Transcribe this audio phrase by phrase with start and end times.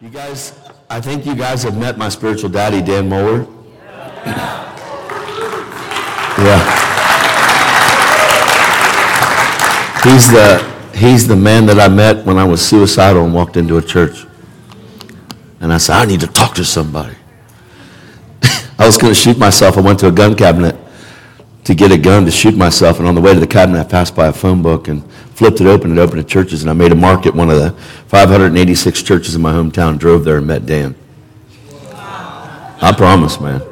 [0.00, 0.56] You guys,
[0.88, 3.48] I think you guys have met my spiritual daddy, Dan Mohler.
[6.38, 6.62] Yeah.
[10.04, 13.76] He's the, he's the man that I met when I was suicidal and walked into
[13.78, 14.24] a church.
[15.58, 17.16] And I said, I need to talk to somebody.
[18.78, 19.76] I was going to shoot myself.
[19.76, 20.76] I went to a gun cabinet
[21.64, 23.00] to get a gun to shoot myself.
[23.00, 25.02] And on the way to the cabinet, I passed by a phone book and
[25.38, 25.92] flipped it open.
[25.96, 26.62] It opened to churches.
[26.62, 27.70] And I made a mark at one of the
[28.08, 30.96] 586 churches in my hometown, drove there and met Dan.
[32.80, 33.62] I promise, man.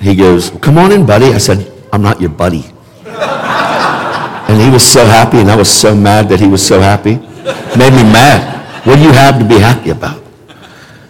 [0.00, 1.26] He goes, Come on in, buddy.
[1.26, 2.64] I said, I'm not your buddy.
[3.06, 7.14] And he was so happy, and I was so mad that he was so happy.
[7.78, 8.84] Made me mad.
[8.84, 10.20] What do you have to be happy about?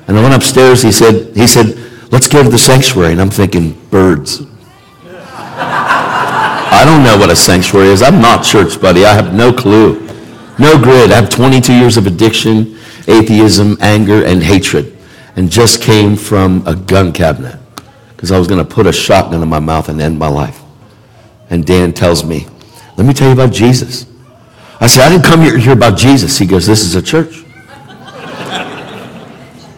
[0.06, 0.82] And I went upstairs.
[0.82, 1.76] He said, he said,
[2.12, 3.12] let's go to the sanctuary.
[3.12, 4.42] And I'm thinking, birds.
[6.72, 8.00] I don't know what a sanctuary is.
[8.00, 9.04] I'm not church, buddy.
[9.04, 10.00] I have no clue.
[10.58, 11.10] No grid.
[11.10, 14.96] I have 22 years of addiction, atheism, anger, and hatred.
[15.34, 17.58] And just came from a gun cabinet
[18.10, 20.60] because I was going to put a shotgun in my mouth and end my life.
[21.48, 22.46] And Dan tells me,
[22.96, 24.06] let me tell you about Jesus.
[24.80, 26.38] I said, I didn't come here to hear about Jesus.
[26.38, 27.44] He goes, this is a church.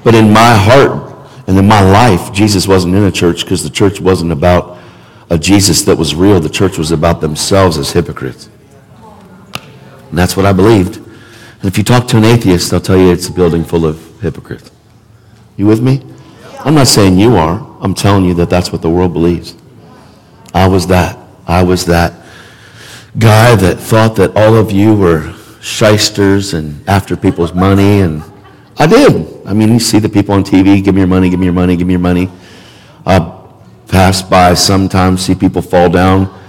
[0.04, 3.70] but in my heart and in my life, Jesus wasn't in a church because the
[3.70, 4.78] church wasn't about
[5.32, 6.40] a Jesus that was real.
[6.40, 8.50] The church was about themselves as hypocrites.
[10.10, 10.96] And that's what I believed.
[10.96, 14.20] And if you talk to an atheist, they'll tell you it's a building full of
[14.20, 14.70] hypocrites.
[15.56, 16.04] You with me?
[16.66, 17.66] I'm not saying you are.
[17.80, 19.56] I'm telling you that that's what the world believes.
[20.52, 21.18] I was that.
[21.46, 22.12] I was that
[23.18, 28.00] guy that thought that all of you were shysters and after people's money.
[28.00, 28.22] And
[28.76, 29.46] I did.
[29.46, 31.54] I mean, you see the people on TV, give me your money, give me your
[31.54, 32.28] money, give me your money.
[33.06, 33.41] I
[33.92, 36.40] pass by sometimes, see people fall down.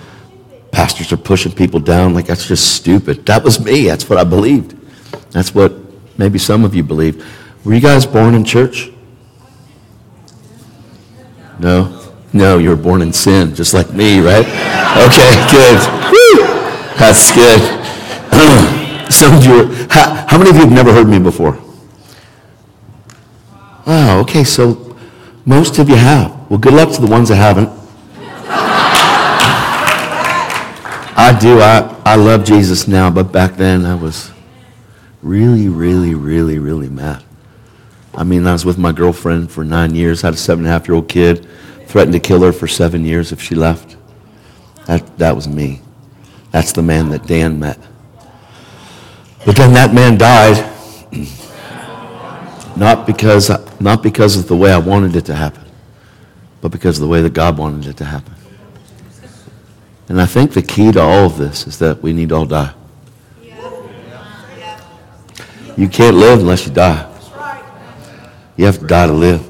[0.72, 2.16] Pastors are pushing people down.
[2.16, 3.26] Like, that's just stupid.
[3.28, 3.86] That was me.
[3.86, 4.76] That's what I believed.
[5.32, 5.74] That's what
[6.18, 7.24] maybe some of you believe.
[7.64, 8.92] Were you guys born in church?
[11.60, 12.00] No?
[12.32, 14.48] No, you were born in sin, just like me, right?
[15.06, 15.78] Okay, good.
[16.12, 16.48] Woo!
[16.98, 17.62] That's good.
[19.12, 21.60] Some of you, how, how many of you have never heard me before?
[23.86, 24.98] Wow, okay, so
[25.46, 26.33] most of you have.
[26.54, 27.68] Well, good luck to the ones that haven't.
[31.18, 31.60] I do.
[31.60, 34.30] I, I love Jesus now, but back then I was
[35.24, 37.24] really, really, really, really mad.
[38.14, 40.78] I mean, I was with my girlfriend for nine years, had a seven and a
[40.78, 41.48] half year old kid,
[41.88, 43.98] threatened to kill her for seven years if she left.
[44.86, 45.82] That, that was me.
[46.52, 47.80] That's the man that Dan met.
[49.44, 50.72] But then that man died,
[52.78, 53.50] not because,
[53.82, 55.63] not because of the way I wanted it to happen,
[56.64, 58.34] but because of the way that God wanted it to happen.
[60.08, 62.46] And I think the key to all of this is that we need to all
[62.46, 62.74] die.
[65.76, 67.10] You can't live unless you die.
[68.56, 69.46] You have to die to live.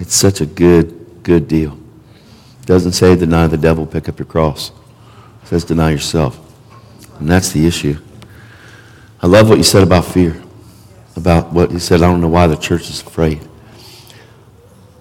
[0.00, 1.78] It's such a good, good deal.
[2.62, 4.72] It doesn't say deny the devil, pick up your cross.
[5.44, 6.40] It says deny yourself.
[7.20, 8.00] And that's the issue.
[9.22, 10.42] I love what you said about fear.
[11.14, 13.46] About what you said, I don't know why the church is afraid.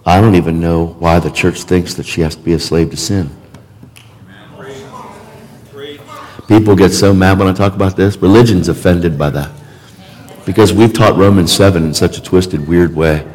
[0.05, 2.91] I don't even know why the church thinks that she has to be a slave
[2.91, 3.29] to sin.
[6.47, 8.15] People get so mad when I talk about this.
[8.17, 9.51] Religion's offended by that.
[10.45, 13.25] Because we've taught Romans 7 in such a twisted, weird way.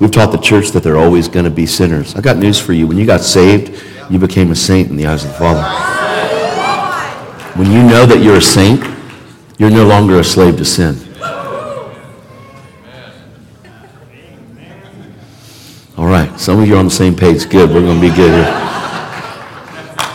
[0.00, 2.14] We've taught the church that they're always going to be sinners.
[2.14, 2.86] I got news for you.
[2.86, 5.62] When you got saved, you became a saint in the eyes of the Father.
[7.58, 8.84] When you know that you're a saint,
[9.58, 10.96] you're no longer a slave to sin.
[16.04, 17.48] All right, some of you are on the same page.
[17.48, 18.52] Good, we're going to be good here.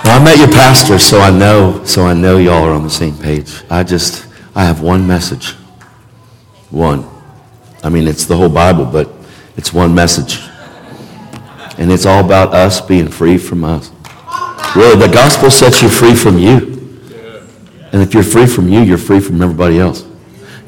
[0.03, 2.91] Well, I met your pastor, so I know, so I know y'all are on the
[2.91, 3.63] same page.
[3.71, 5.53] I just, I have one message.
[6.69, 7.09] One.
[7.83, 9.09] I mean, it's the whole Bible, but
[9.57, 10.37] it's one message.
[11.79, 13.91] And it's all about us being free from us.
[14.75, 16.87] Really, the gospel sets you free from you.
[17.93, 20.05] And if you're free from you, you're free from everybody else.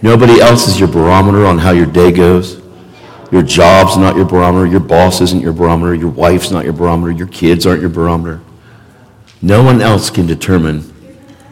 [0.01, 2.61] Nobody else is your barometer on how your day goes.
[3.31, 4.66] Your job's not your barometer.
[4.66, 5.95] Your boss isn't your barometer.
[5.95, 7.12] Your wife's not your barometer.
[7.12, 8.42] Your kids aren't your barometer.
[9.42, 10.92] No one else can determine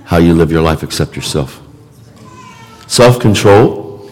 [0.06, 1.62] how you live your life except yourself.
[2.88, 4.10] Self control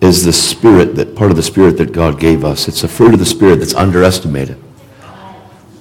[0.00, 2.66] is the spirit that part of the spirit that God gave us.
[2.66, 4.58] It's a fruit of the spirit that's underestimated.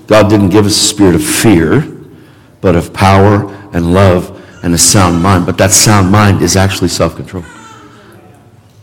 [0.08, 1.82] God didn't give us a spirit of fear,
[2.62, 5.46] but of power and love and a sound mind.
[5.46, 7.46] But that sound mind is actually self control.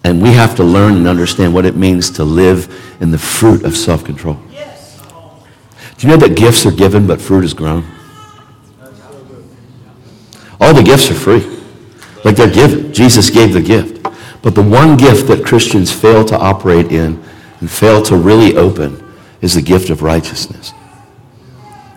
[0.07, 3.65] And we have to learn and understand what it means to live in the fruit
[3.65, 4.39] of self control.
[5.99, 7.85] Do you know that gifts are given, but fruit is grown?
[10.61, 11.45] All the gifts are free.
[12.25, 12.93] Like they're given.
[12.93, 14.07] Jesus gave the gift.
[14.43, 17.21] But the one gift that Christians fail to operate in
[17.59, 19.03] and fail to really open
[19.41, 20.73] is the gift of righteousness.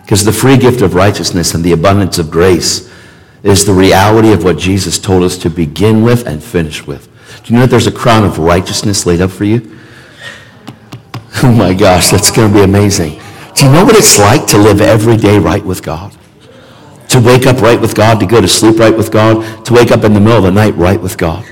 [0.02, 2.90] Because the free gift of righteousness and the abundance of grace
[3.44, 7.08] is the reality of what Jesus told us to begin with and finish with.
[7.50, 9.76] You know there's a crown of righteousness laid up for you?
[11.42, 13.18] Oh my gosh, that's going to be amazing.
[13.54, 16.14] Do you know what it's like to live every day right with God?
[17.08, 19.90] To wake up right with God, to go to sleep right with God, to wake
[19.90, 21.46] up in the middle of the night right with God.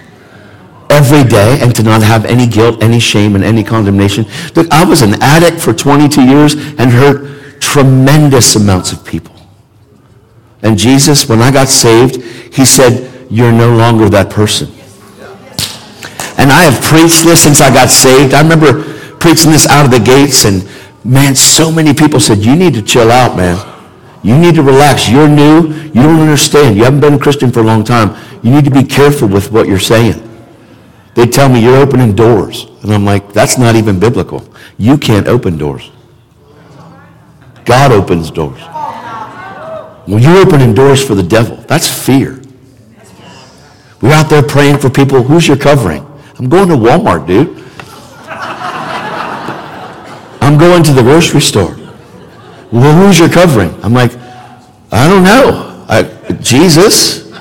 [0.90, 4.26] Every day and to not have any guilt, any shame, and any condemnation.
[4.54, 9.36] Look, I was an addict for 22 years and hurt tremendous amounts of people.
[10.62, 12.16] And Jesus, when I got saved,
[12.52, 14.77] he said, you're no longer that person.
[16.38, 18.32] And I have preached this since I got saved.
[18.32, 18.84] I remember
[19.18, 20.66] preaching this out of the gates and
[21.04, 23.56] man, so many people said, you need to chill out, man.
[24.22, 25.08] You need to relax.
[25.08, 25.68] You're new.
[25.68, 26.76] You don't understand.
[26.76, 28.16] You haven't been a Christian for a long time.
[28.42, 30.24] You need to be careful with what you're saying.
[31.14, 32.66] They tell me you're opening doors.
[32.82, 34.48] And I'm like, that's not even biblical.
[34.76, 35.90] You can't open doors.
[37.64, 38.60] God opens doors.
[40.06, 42.40] When you're opening doors for the devil, that's fear.
[44.00, 45.22] We're out there praying for people.
[45.22, 46.07] Who's your covering?
[46.38, 47.64] I'm going to Walmart, dude.
[50.40, 51.76] I'm going to the grocery store.
[52.70, 53.74] Well, who's your covering?
[53.82, 54.12] I'm like,
[54.92, 55.84] I don't know.
[55.88, 56.04] I,
[56.40, 57.32] Jesus.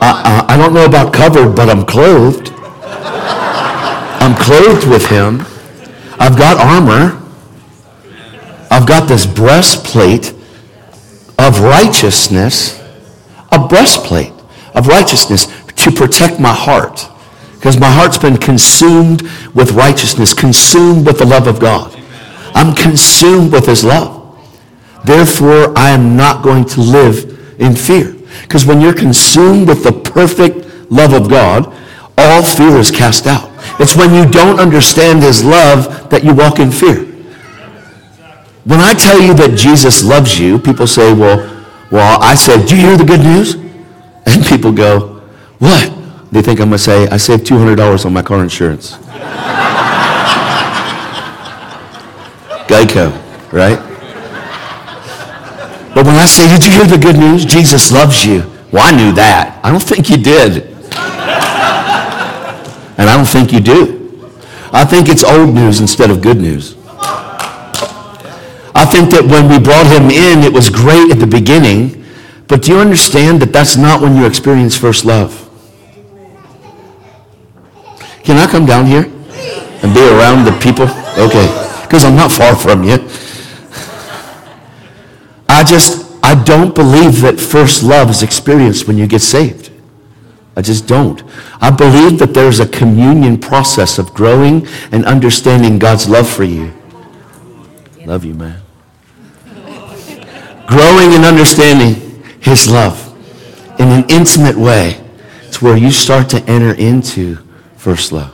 [0.00, 2.50] I, I, I don't know about covered, but I'm clothed.
[4.20, 5.40] I'm clothed with him.
[6.18, 7.20] I've got armor.
[8.70, 10.34] I've got this breastplate
[11.38, 12.82] of righteousness,
[13.52, 14.32] a breastplate
[14.74, 15.46] of righteousness
[15.82, 17.08] to protect my heart.
[17.54, 19.22] Because my heart's been consumed
[19.54, 21.96] with righteousness, consumed with the love of God.
[22.54, 24.18] I'm consumed with his love.
[25.04, 28.16] Therefore, I am not going to live in fear.
[28.42, 31.72] Because when you're consumed with the perfect love of God,
[32.18, 33.50] all fear is cast out.
[33.80, 37.04] It's when you don't understand his love that you walk in fear.
[38.64, 41.38] When I tell you that Jesus loves you, people say, well,
[41.90, 43.54] well, I said, do you hear the good news?
[44.24, 45.11] And people go,
[45.62, 45.92] what?
[46.32, 48.96] They think I'm going to say, I saved $200 on my car insurance.
[52.66, 53.12] Geico,
[53.52, 53.78] right?
[55.94, 57.44] But when I say, did you hear the good news?
[57.44, 58.40] Jesus loves you.
[58.72, 59.60] Well, I knew that.
[59.62, 60.66] I don't think you did.
[62.98, 64.00] And I don't think you do.
[64.72, 66.74] I think it's old news instead of good news.
[68.74, 72.04] I think that when we brought him in, it was great at the beginning.
[72.48, 75.41] But do you understand that that's not when you experience first love?
[78.24, 80.86] Can I come down here and be around the people?
[81.18, 81.46] Okay.
[81.82, 82.94] Because I'm not far from you.
[85.48, 89.70] I just, I don't believe that first love is experienced when you get saved.
[90.56, 91.22] I just don't.
[91.60, 96.72] I believe that there's a communion process of growing and understanding God's love for you.
[98.04, 98.60] Love you, man.
[100.66, 103.08] growing and understanding his love
[103.78, 104.98] in an intimate way.
[105.42, 107.38] It's where you start to enter into
[107.82, 108.32] first love.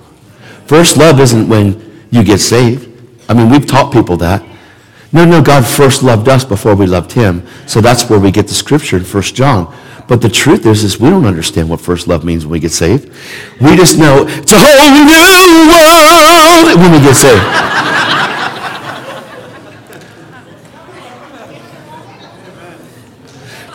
[0.66, 2.86] First love isn't when you get saved.
[3.30, 4.44] I mean, we've taught people that.
[5.10, 7.46] No, no, God first loved us before we loved him.
[7.66, 9.74] So that's where we get the scripture in 1 John.
[10.06, 12.72] But the truth is, is we don't understand what first love means when we get
[12.72, 13.10] saved.
[13.58, 17.40] We just know it's a whole new world when we get saved.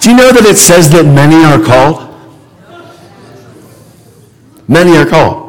[0.03, 2.11] Do you know that it says that many are called?
[4.67, 5.42] Many are called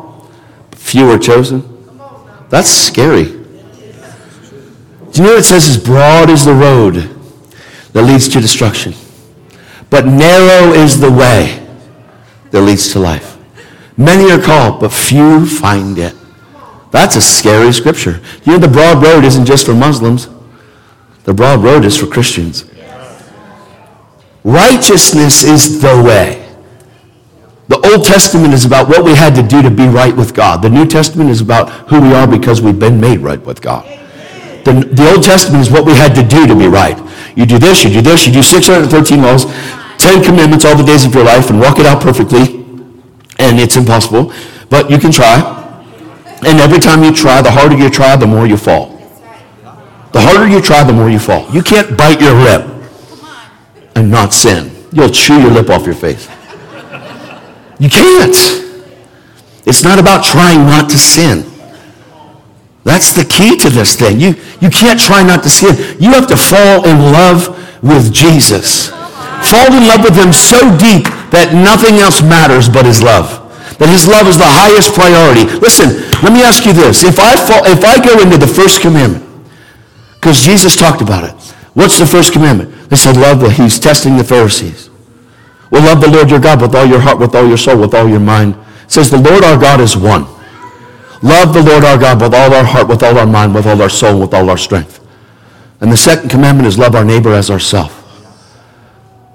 [0.84, 1.62] few are chosen.
[2.50, 3.24] That's scary.
[3.24, 3.32] Do
[5.14, 6.94] you know what it says as broad is the road
[7.92, 8.92] that leads to destruction,
[9.88, 11.66] but narrow is the way
[12.50, 13.38] that leads to life.
[13.96, 16.14] Many are called, but few find it.
[16.90, 18.20] That's a scary scripture.
[18.44, 20.28] You know the broad road isn't just for Muslims.
[21.24, 22.66] The broad road is for Christians.
[24.44, 26.43] Righteousness is the way.
[27.68, 30.60] The Old Testament is about what we had to do to be right with God.
[30.60, 33.84] The New Testament is about who we are because we've been made right with God.
[34.64, 36.98] The, the Old Testament is what we had to do to be right.
[37.36, 39.46] You do this, you do this, you do 613 laws,
[39.98, 42.64] 10 commandments all the days of your life and walk it out perfectly.
[43.38, 44.32] And it's impossible,
[44.68, 45.60] but you can try.
[46.46, 48.94] And every time you try, the harder you try, the more you fall.
[50.12, 51.50] The harder you try, the more you fall.
[51.50, 52.66] You can't bite your lip
[53.96, 54.70] and not sin.
[54.92, 56.28] You'll chew your lip off your face.
[57.78, 58.36] You can't.
[59.66, 61.50] It's not about trying not to sin.
[62.84, 64.20] That's the key to this thing.
[64.20, 65.96] You, you can't try not to sin.
[65.98, 67.48] You have to fall in love
[67.82, 68.88] with Jesus.
[69.48, 73.40] Fall in love with him so deep that nothing else matters but his love.
[73.80, 75.48] That his love is the highest priority.
[75.58, 77.02] Listen, let me ask you this.
[77.02, 79.24] If I, fall, if I go into the first commandment,
[80.20, 81.34] because Jesus talked about it,
[81.72, 82.88] what's the first commandment?
[82.88, 84.90] They said, love the, he's testing the Pharisees.
[85.70, 87.94] Well, love the Lord your God with all your heart, with all your soul, with
[87.94, 88.54] all your mind.
[88.84, 90.26] It says the Lord our God is one.
[91.22, 93.80] Love the Lord our God with all our heart, with all our mind, with all
[93.80, 95.00] our soul, with all our strength.
[95.80, 98.00] And the second commandment is love our neighbor as ourself.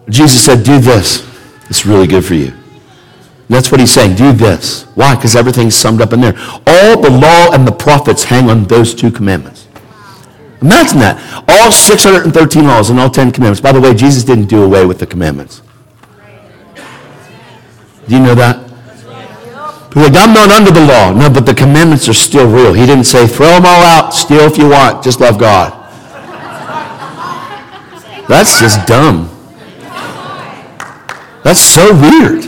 [0.09, 1.27] Jesus said, do this.
[1.69, 2.53] It's really good for you.
[3.49, 4.15] That's what he's saying.
[4.15, 4.83] Do this.
[4.95, 5.15] Why?
[5.15, 6.35] Because everything's summed up in there.
[6.67, 9.67] All the law and the prophets hang on those two commandments.
[10.61, 11.43] Imagine that.
[11.47, 13.61] All 613 laws and all 10 commandments.
[13.61, 15.63] By the way, Jesus didn't do away with the commandments.
[18.09, 18.57] Do you know that?
[19.95, 21.13] Like, I'm not under the law.
[21.13, 22.73] No, but the commandments are still real.
[22.73, 25.73] He didn't say, throw them all out, steal if you want, just love God.
[28.27, 29.29] That's just dumb.
[31.43, 32.45] That's so weird.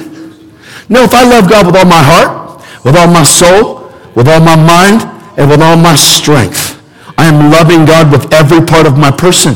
[0.89, 4.41] No, if I love God with all my heart, with all my soul, with all
[4.41, 5.01] my mind,
[5.37, 6.81] and with all my strength,
[7.19, 9.53] I am loving God with every part of my person.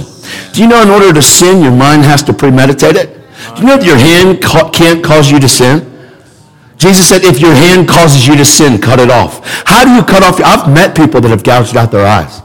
[0.53, 3.15] Do you know in order to sin, your mind has to premeditate it?
[3.55, 4.41] Do you know that your hand
[4.73, 5.94] can't cause you to sin?
[6.77, 9.41] Jesus said, if your hand causes you to sin, cut it off.
[9.65, 10.39] How do you cut off?
[10.41, 12.41] I've met people that have gouged out their eyes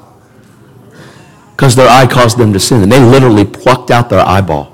[1.53, 2.83] because their eye caused them to sin.
[2.83, 4.73] And they literally plucked out their eyeball.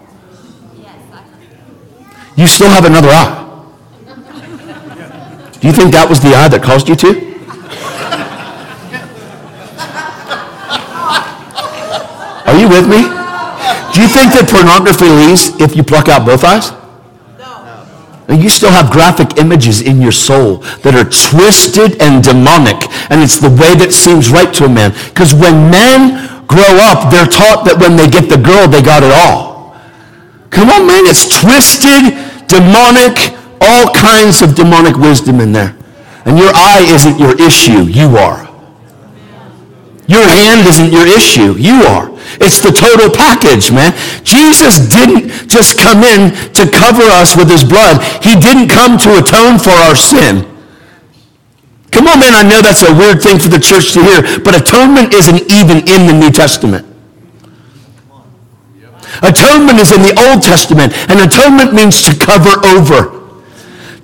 [2.36, 3.42] You still have another eye.
[5.60, 7.08] Do you think that was the eye that caused you to?
[12.46, 13.02] Are you with me?
[13.92, 16.70] Do you think that pornography leaves if you pluck out both eyes?
[18.28, 22.90] You still have graphic images in your soul that are twisted and demonic.
[23.10, 24.90] And it's the way that seems right to a man.
[25.14, 29.06] Because when men grow up, they're taught that when they get the girl, they got
[29.06, 29.78] it all.
[30.50, 31.06] Come on, man.
[31.06, 32.18] It's twisted,
[32.50, 33.14] demonic,
[33.62, 35.76] all kinds of demonic wisdom in there.
[36.26, 37.86] And your eye isn't your issue.
[37.86, 38.50] You are.
[40.08, 41.54] Your hand isn't your issue.
[41.54, 42.10] You are.
[42.42, 43.94] It's the total package, man.
[44.22, 48.02] Jesus didn't just come in to cover us with his blood.
[48.22, 50.44] He didn't come to atone for our sin.
[51.90, 54.52] Come on, man, I know that's a weird thing for the church to hear, but
[54.54, 56.84] atonement isn't even in the New Testament.
[59.22, 63.15] Atonement is in the Old Testament, and atonement means to cover over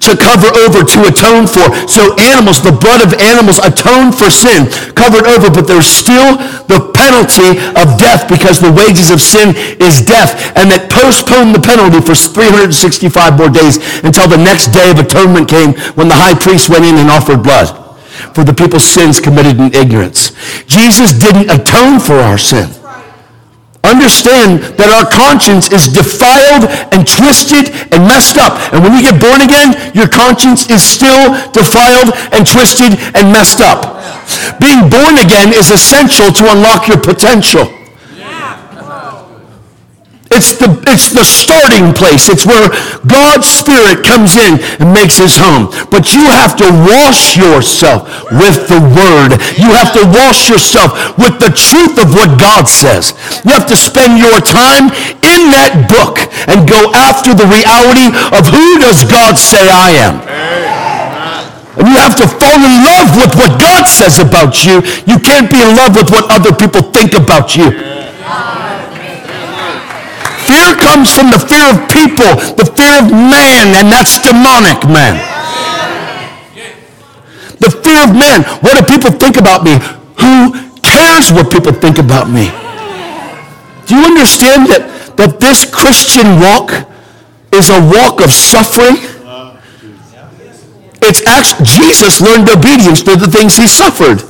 [0.09, 1.71] to cover over, to atone for.
[1.87, 4.67] So animals, the blood of animals atone for sin,
[4.99, 10.03] covered over, but there's still the penalty of death because the wages of sin is
[10.03, 10.35] death.
[10.59, 15.49] And that postponed the penalty for 365 more days until the next day of atonement
[15.49, 17.79] came when the high priest went in and offered blood
[18.35, 20.33] for the people's sins committed in ignorance.
[20.67, 22.71] Jesus didn't atone for our sin.
[23.83, 28.55] Understand that our conscience is defiled and twisted and messed up.
[28.71, 33.59] And when you get born again, your conscience is still defiled and twisted and messed
[33.59, 33.99] up.
[34.62, 37.82] Being born again is essential to unlock your potential.
[40.33, 42.33] It's the, it's the starting place.
[42.33, 42.73] It's where
[43.05, 45.69] God's Spirit comes in and makes his home.
[45.93, 49.37] But you have to wash yourself with the Word.
[49.61, 53.12] You have to wash yourself with the truth of what God says.
[53.45, 54.89] You have to spend your time
[55.21, 56.17] in that book
[56.49, 60.17] and go after the reality of who does God say I am.
[61.77, 64.81] And you have to fall in love with what God says about you.
[65.05, 68.02] You can't be in love with what other people think about you.
[70.47, 75.21] Fear comes from the fear of people, the fear of man, and that's demonic, man.
[77.61, 78.43] The fear of man.
[78.59, 79.79] What do people think about me?
[80.19, 82.51] Who cares what people think about me?
[83.87, 86.73] Do you understand that, that this Christian walk
[87.53, 88.99] is a walk of suffering?
[91.03, 94.23] It's actually, Jesus learned obedience through the things he suffered.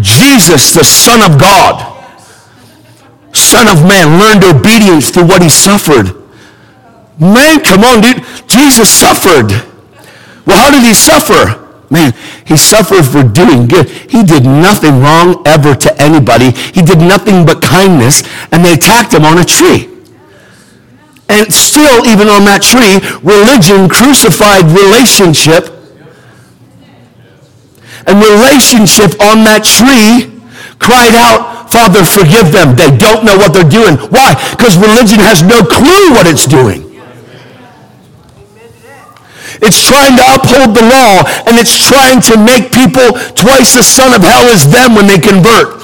[0.00, 1.93] Jesus, the Son of God
[3.34, 6.14] Son of Man learned obedience through what he suffered.
[7.18, 8.24] Man, come on, dude.
[8.48, 9.50] Jesus suffered.
[10.46, 11.60] Well, how did he suffer?
[11.90, 12.12] Man,
[12.44, 13.88] he suffered for doing good.
[13.88, 16.50] He did nothing wrong ever to anybody.
[16.50, 19.90] He did nothing but kindness, and they attacked him on a tree.
[21.28, 25.70] And still, even on that tree, religion crucified relationship.
[28.06, 30.34] And relationship on that tree
[30.78, 32.78] cried out, Father, forgive them.
[32.78, 33.98] They don't know what they're doing.
[34.14, 34.38] Why?
[34.54, 36.86] Because religion has no clue what it's doing.
[39.58, 44.14] It's trying to uphold the law, and it's trying to make people twice the son
[44.14, 45.82] of hell as them when they convert.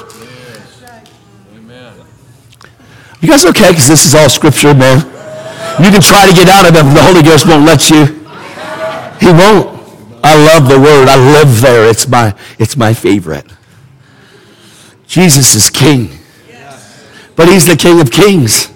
[3.19, 3.75] You guys okay?
[3.75, 5.03] Because this is all scripture, man.
[5.83, 8.07] You can try to get out of it, but the Holy Ghost won't let you.
[9.19, 9.75] He won't.
[10.23, 11.09] I love the word.
[11.09, 11.89] I live there.
[11.89, 13.45] It's my, it's my favorite.
[15.11, 16.07] Jesus is king.
[17.35, 18.71] But he's the king of kings.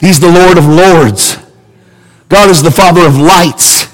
[0.00, 1.36] He's the Lord of lords.
[2.28, 3.86] God is the father of lights.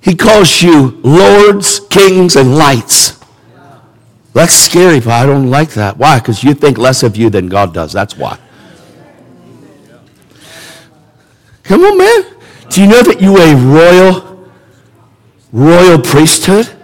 [0.00, 3.22] He calls you lords, kings, and lights.
[4.32, 5.98] That's scary, but I don't like that.
[5.98, 6.20] Why?
[6.20, 7.92] Because you think less of you than God does.
[7.92, 8.38] That's why.
[11.64, 12.24] Come on, man.
[12.70, 14.50] Do you know that you are a royal,
[15.52, 16.75] royal priesthood?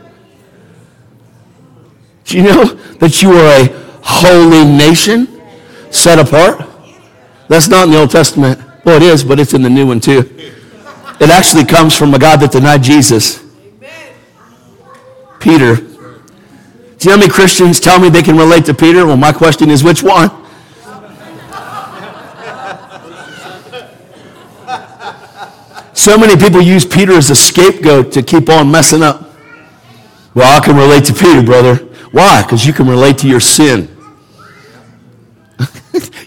[2.24, 3.66] Do you know that you are a
[4.02, 5.40] holy nation
[5.90, 6.68] set apart?
[7.48, 8.60] That's not in the Old Testament.
[8.84, 10.20] Well, it is, but it's in the new one too.
[11.20, 13.44] It actually comes from a God that denied Jesus.
[15.38, 15.76] Peter.
[15.76, 19.04] Do you know how many Christians tell me they can relate to Peter?
[19.06, 20.30] Well, my question is which one?
[25.94, 29.30] So many people use Peter as a scapegoat to keep on messing up.
[30.34, 31.88] Well, I can relate to Peter, brother.
[32.12, 32.42] Why?
[32.42, 33.88] Because you can relate to your sin.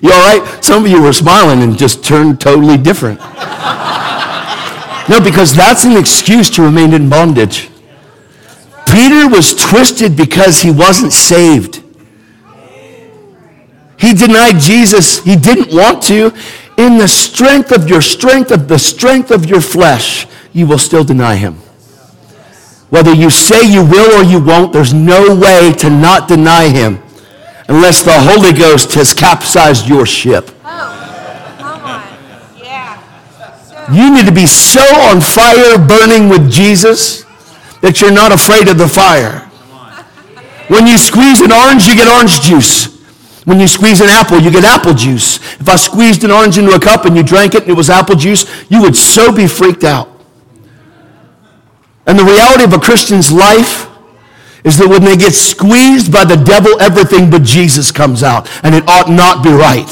[0.02, 0.60] you all right?
[0.64, 3.20] Some of you were smiling and just turned totally different.
[5.10, 7.70] no, because that's an excuse to remain in bondage.
[8.88, 11.84] Peter was twisted because he wasn't saved.
[13.98, 15.24] He denied Jesus.
[15.24, 16.34] He didn't want to
[16.78, 21.04] in the strength of your strength, of the strength of your flesh, you will still
[21.04, 21.58] deny him.
[22.90, 27.02] Whether you say you will or you won't, there's no way to not deny him
[27.68, 30.52] unless the Holy Ghost has capsized your ship.
[30.64, 30.92] Oh,
[32.56, 33.02] yeah.
[33.92, 37.24] You need to be so on fire, burning with Jesus,
[37.82, 39.40] that you're not afraid of the fire.
[40.68, 42.96] When you squeeze an orange, you get orange juice.
[43.46, 45.38] When you squeeze an apple, you get apple juice.
[45.60, 47.90] If I squeezed an orange into a cup and you drank it and it was
[47.90, 50.10] apple juice, you would so be freaked out.
[52.06, 53.90] And the reality of a Christian's life
[54.64, 58.50] is that when they get squeezed by the devil, everything but Jesus comes out.
[58.64, 59.90] And it ought not be right.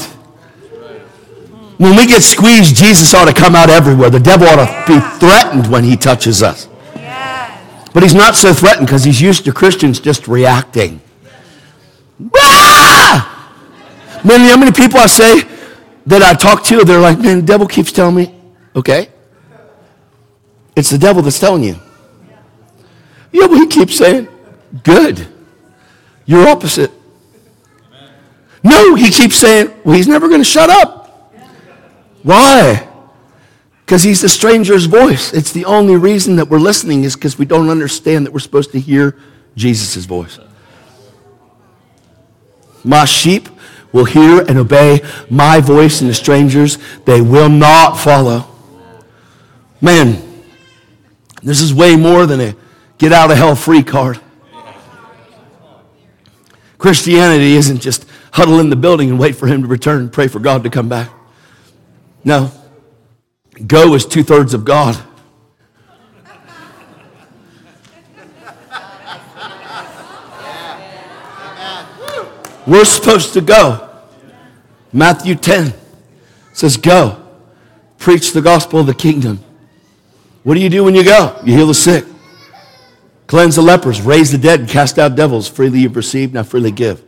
[1.78, 4.10] When we get squeezed, Jesus ought to come out everywhere.
[4.10, 6.68] The devil ought to be threatened when he touches us.
[7.92, 11.00] But he's not so threatened because he's used to Christians just reacting.
[12.36, 13.30] Ah!
[14.24, 15.42] Man, how many people I say
[16.06, 18.34] that I talk to, they're like, man, the devil keeps telling me,
[18.74, 19.08] okay?
[20.74, 21.76] It's the devil that's telling you.
[23.34, 24.28] Yeah, but he keeps saying,
[24.84, 25.26] good.
[26.24, 26.92] You're opposite.
[28.62, 31.34] No, he keeps saying, well, he's never going to shut up.
[32.22, 32.88] Why?
[33.84, 35.32] Because he's the stranger's voice.
[35.32, 38.70] It's the only reason that we're listening is because we don't understand that we're supposed
[38.70, 39.18] to hear
[39.56, 40.38] Jesus' voice.
[42.84, 43.48] My sheep
[43.90, 48.46] will hear and obey my voice, and the strangers they will not follow.
[49.80, 50.22] Man,
[51.42, 52.54] this is way more than a
[53.04, 54.18] get out of hell free card.
[56.78, 60.26] Christianity isn't just huddle in the building and wait for him to return and pray
[60.26, 61.10] for God to come back.
[62.24, 62.50] No.
[63.66, 64.96] Go is two thirds of God.
[72.66, 73.90] We're supposed to go.
[74.94, 75.74] Matthew 10
[76.54, 77.22] says, Go,
[77.98, 79.40] preach the gospel of the kingdom.
[80.42, 81.38] What do you do when you go?
[81.44, 82.06] You heal the sick,
[83.26, 85.48] cleanse the lepers, raise the dead, and cast out devils.
[85.48, 87.02] Freely you've received, now freely give.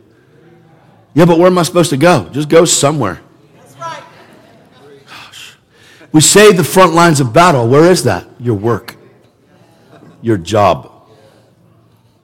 [1.13, 2.29] Yeah, but where am I supposed to go?
[2.31, 3.19] Just go somewhere.
[3.79, 4.03] Right.
[5.07, 5.57] Gosh.
[6.11, 7.67] We say the front lines of battle.
[7.67, 8.27] Where is that?
[8.39, 8.95] Your work,
[10.21, 10.91] your job,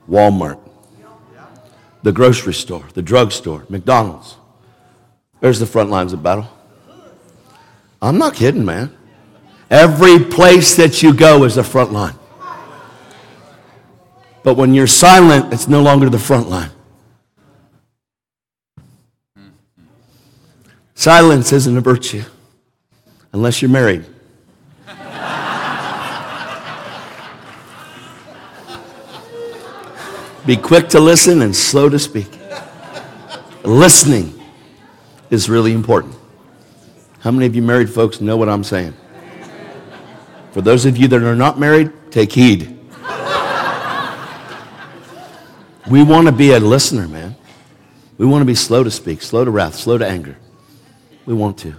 [0.10, 0.60] Walmart,
[2.04, 4.36] the grocery store, the drugstore, McDonald's.
[5.40, 6.48] There's the front lines of battle.
[8.02, 8.96] I'm not kidding, man.
[9.70, 12.14] Every place that you go is the front line.
[14.44, 16.70] But when you're silent, it's no longer the front line.
[20.96, 22.24] Silence isn't a virtue
[23.32, 24.06] unless you're married.
[30.46, 32.28] Be quick to listen and slow to speak.
[33.64, 34.34] Listening
[35.30, 36.16] is really important.
[37.20, 38.94] How many of you married folks know what I'm saying?
[40.52, 42.73] For those of you that are not married, take heed.
[45.90, 47.36] We want to be a listener, man.
[48.18, 50.38] We want to be slow to speak, slow to wrath, slow to anger.
[51.26, 51.76] We want to.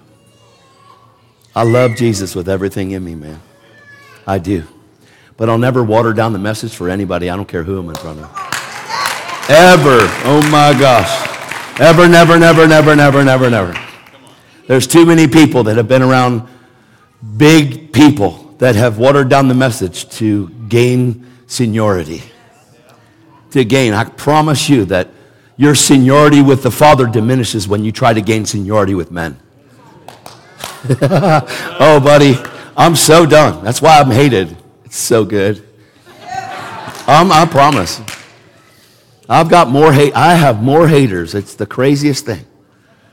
[1.54, 3.40] I love Jesus with everything in me, man.
[4.26, 4.64] I do.
[5.36, 7.30] But I'll never water down the message for anybody.
[7.30, 8.30] I don't care who I'm in front of.
[9.48, 9.98] Ever.
[10.24, 11.80] Oh my gosh.
[11.80, 13.74] Ever, never, never, never, never, never, never.
[14.66, 16.48] There's too many people that have been around
[17.36, 22.22] big people that have watered down the message to gain seniority.
[23.54, 25.10] To gain, I promise you that
[25.56, 29.38] your seniority with the Father diminishes when you try to gain seniority with men.
[31.00, 32.34] oh, buddy,
[32.76, 33.62] I'm so done.
[33.62, 34.56] That's why I'm hated.
[34.84, 35.58] It's so good.
[37.06, 38.00] Um, I promise.
[39.28, 40.16] I've got more hate.
[40.16, 41.36] I have more haters.
[41.36, 42.44] It's the craziest thing.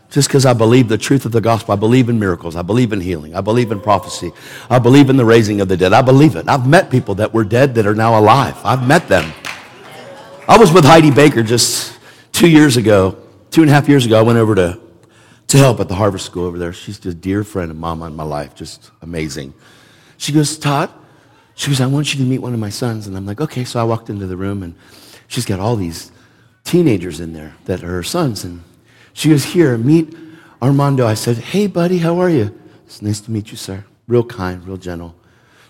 [0.09, 1.73] Just because I believe the truth of the gospel.
[1.73, 2.55] I believe in miracles.
[2.55, 3.35] I believe in healing.
[3.35, 4.31] I believe in prophecy.
[4.71, 5.93] I believe in the raising of the dead.
[5.93, 6.49] I believe it.
[6.49, 8.57] I've met people that were dead that are now alive.
[8.63, 9.31] I've met them.
[10.47, 11.99] I was with Heidi Baker just
[12.31, 13.15] two years ago,
[13.51, 14.17] two and a half years ago.
[14.17, 14.79] I went over to,
[15.47, 16.73] to help at the Harvest School over there.
[16.73, 18.55] She's a dear friend of mama in my life.
[18.55, 19.53] Just amazing.
[20.17, 20.89] She goes, Todd,
[21.53, 23.05] she goes, I want you to meet one of my sons.
[23.05, 23.63] And I'm like, okay.
[23.63, 24.73] So I walked into the room and
[25.27, 26.11] she's got all these
[26.63, 28.43] teenagers in there that are her sons.
[28.43, 28.63] And
[29.13, 30.17] she goes, Here, meet
[30.59, 31.05] Armando.
[31.05, 32.59] I said, Hey, buddy, how are you?
[32.87, 33.85] It's nice to meet you, sir.
[34.07, 35.15] Real kind, real gentle.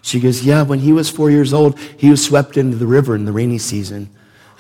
[0.01, 3.15] She goes, Yeah, when he was four years old, he was swept into the river
[3.15, 4.09] in the rainy season.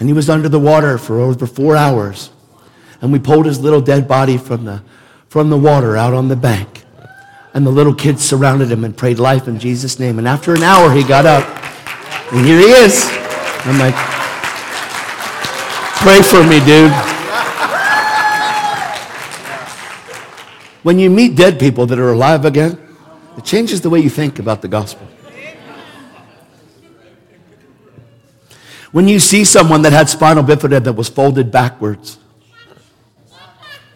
[0.01, 2.31] And he was under the water for over four hours.
[3.03, 4.81] And we pulled his little dead body from the,
[5.29, 6.83] from the water out on the bank.
[7.53, 10.17] And the little kids surrounded him and prayed life in Jesus' name.
[10.17, 11.45] And after an hour, he got up.
[12.33, 13.07] And here he is.
[13.63, 13.93] I'm like,
[16.01, 16.91] Pray for me, dude.
[20.81, 22.81] When you meet dead people that are alive again,
[23.37, 25.07] it changes the way you think about the gospel.
[28.91, 32.19] When you see someone that had spinal bifida that was folded backwards,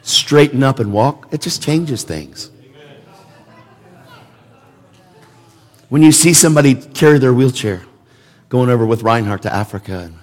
[0.02, 2.52] straighten up and walk, it just changes things.
[5.90, 7.84] When you see somebody carry their wheelchair,
[8.50, 10.16] going over with Reinhard to Africa and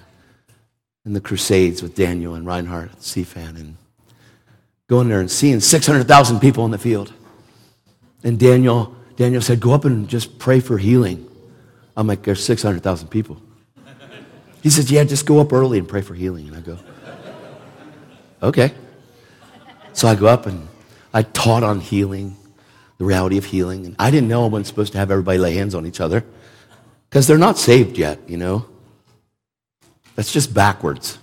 [1.05, 3.77] in the Crusades with Daniel and Reinhard at CFAN and
[4.87, 7.13] going there and seeing 600,000 people in the field.
[8.23, 11.29] And Daniel, Daniel said, go up and just pray for healing.
[11.97, 13.41] I'm like, there's 600,000 people.
[14.63, 16.47] He says, yeah, just go up early and pray for healing.
[16.47, 16.79] And I go,
[18.41, 18.73] okay.
[19.91, 20.69] So I go up and
[21.13, 22.37] I taught on healing,
[22.97, 23.85] the reality of healing.
[23.85, 26.23] And I didn't know I wasn't supposed to have everybody lay hands on each other
[27.09, 28.65] because they're not saved yet, you know.
[30.15, 31.17] That's just backwards.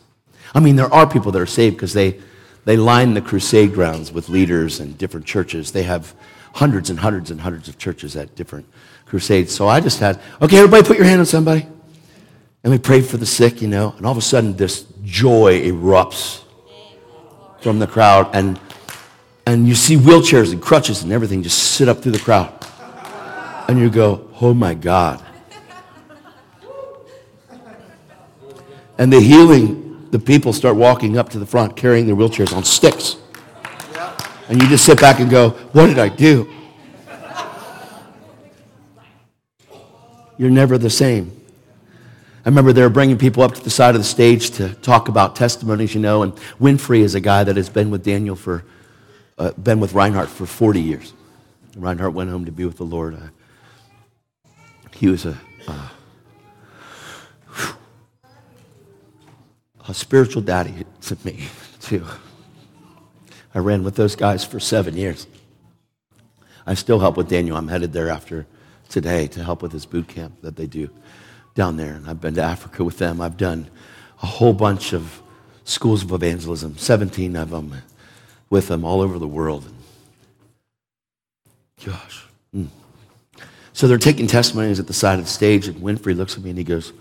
[0.54, 2.20] I mean, there are people that are saved because they,
[2.66, 5.72] they line the crusade grounds with leaders and different churches.
[5.72, 6.14] They have
[6.52, 8.66] hundreds and hundreds and hundreds of churches at different
[9.06, 9.54] crusades.
[9.54, 11.66] So I just had, okay, everybody put your hand on somebody.
[12.62, 15.62] And we prayed for the sick, you know, and all of a sudden this joy
[15.62, 16.42] erupts
[17.60, 18.28] from the crowd.
[18.34, 18.60] And,
[19.46, 22.52] and you see wheelchairs and crutches and everything just sit up through the crowd.
[23.68, 25.24] And you go, oh my God.
[28.98, 32.64] And the healing, the people start walking up to the front carrying their wheelchairs on
[32.64, 33.16] sticks.
[34.50, 36.52] And you just sit back and go, What did I do?
[40.36, 41.39] You're never the same.
[42.50, 45.36] Remember they were bringing people up to the side of the stage to talk about
[45.36, 48.64] testimonies, you know, and Winfried is a guy that has been with Daniel for,
[49.38, 51.12] uh, been with Reinhard for 40 years.
[51.76, 53.14] Reinhard went home to be with the Lord.
[53.14, 54.48] Uh,
[54.96, 55.90] he was a, uh,
[59.88, 61.44] a spiritual daddy to me,
[61.80, 62.04] too.
[63.54, 65.28] I ran with those guys for seven years.
[66.66, 67.56] I still help with Daniel.
[67.56, 68.48] I'm headed there after
[68.88, 70.90] today to help with his boot camp that they do
[71.54, 71.94] down there.
[71.94, 73.20] And I've been to Africa with them.
[73.20, 73.68] I've done
[74.22, 75.20] a whole bunch of
[75.64, 77.82] schools of evangelism, 17 of them,
[78.48, 79.70] with them all over the world.
[81.84, 82.26] Gosh.
[82.54, 82.68] Mm.
[83.72, 86.50] So they're taking testimonies at the side of the stage, and Winfried looks at me
[86.50, 86.92] and he goes,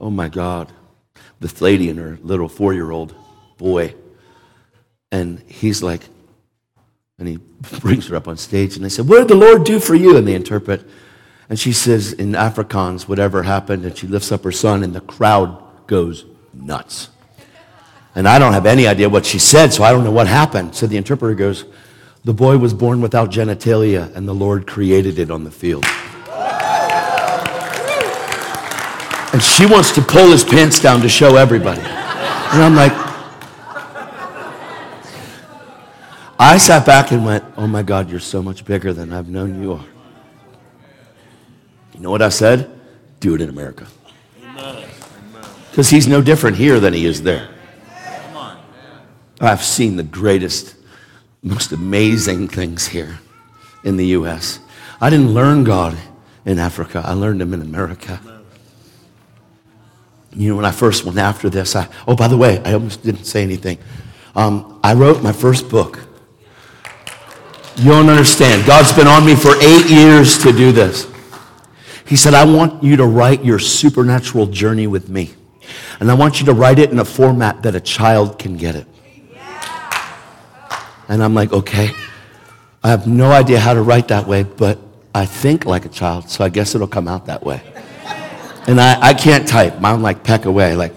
[0.00, 0.72] Oh my God
[1.40, 3.14] this lady and her little four year old
[3.56, 3.94] boy.
[5.10, 6.02] And he's like,
[7.18, 7.36] and he
[7.80, 10.16] brings her up on stage and they said, What did the Lord do for you?
[10.16, 10.84] And they interpret.
[11.50, 15.00] And she says in Afrikaans, whatever happened, and she lifts up her son, and the
[15.00, 17.08] crowd goes nuts.
[18.14, 20.74] And I don't have any idea what she said, so I don't know what happened.
[20.74, 21.64] So the interpreter goes,
[22.24, 25.84] The boy was born without genitalia, and the Lord created it on the field.
[29.32, 31.80] And she wants to pull his pants down to show everybody.
[31.80, 32.92] And I'm like,
[36.40, 39.62] I sat back and went, Oh my God, you're so much bigger than I've known
[39.62, 39.84] you are.
[41.98, 42.70] You know what I said?
[43.18, 43.88] Do it in America.
[45.70, 47.48] Because he's no different here than he is there.
[49.40, 50.76] I've seen the greatest,
[51.42, 53.18] most amazing things here
[53.82, 54.60] in the U.S.
[55.00, 55.98] I didn't learn God
[56.44, 58.20] in Africa, I learned him in America.
[60.32, 63.02] You know, when I first went after this, I, oh, by the way, I almost
[63.02, 63.78] didn't say anything.
[64.36, 65.98] Um, I wrote my first book
[67.76, 68.66] You don't understand.
[68.66, 71.08] God's been on me for eight years to do this.
[72.08, 75.34] He said, I want you to write your supernatural journey with me.
[76.00, 78.76] And I want you to write it in a format that a child can get
[78.76, 78.86] it.
[81.06, 81.90] And I'm like, okay.
[82.82, 84.78] I have no idea how to write that way, but
[85.14, 87.60] I think like a child, so I guess it'll come out that way.
[88.66, 89.74] And I, I can't type.
[89.82, 90.94] I'm like peck away, like.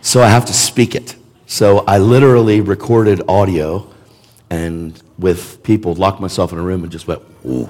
[0.00, 1.14] So I have to speak it.
[1.46, 3.88] So I literally recorded audio
[4.50, 7.68] and with people, locked myself in a room and just went, ooh.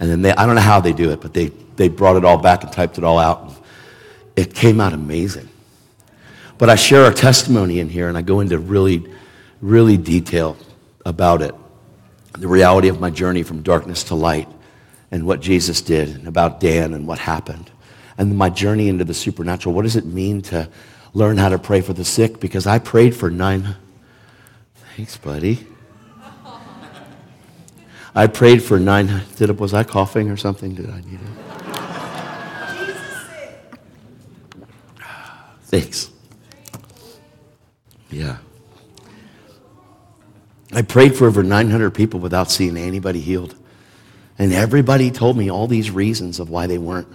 [0.00, 2.24] And then they, I don't know how they do it, but they, they brought it
[2.24, 3.52] all back and typed it all out.
[4.36, 5.48] It came out amazing.
[6.58, 9.04] But I share a testimony in here and I go into really,
[9.60, 10.56] really detail
[11.04, 11.54] about it.
[12.32, 14.48] The reality of my journey from darkness to light
[15.10, 17.70] and what Jesus did and about Dan and what happened
[18.18, 19.74] and my journey into the supernatural.
[19.74, 20.68] What does it mean to
[21.12, 22.40] learn how to pray for the sick?
[22.40, 23.76] Because I prayed for nine.
[24.96, 25.66] Thanks, buddy.
[28.14, 29.22] I prayed for nine.
[29.36, 30.74] Did it, was I coughing or something?
[30.74, 31.30] Did I need it?
[32.86, 33.30] Jesus.
[35.64, 36.10] Thanks.
[38.10, 38.36] Yeah.
[40.72, 43.56] I prayed for over 900 people without seeing anybody healed.
[44.38, 47.08] And everybody told me all these reasons of why they weren't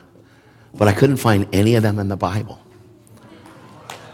[0.73, 2.59] but I couldn't find any of them in the Bible.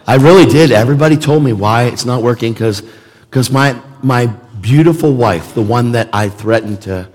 [0.08, 0.72] I really did.
[0.72, 2.84] Everybody told me why it's not working because
[3.30, 4.34] because my, my
[4.66, 7.08] beautiful wife, the one that I threatened to,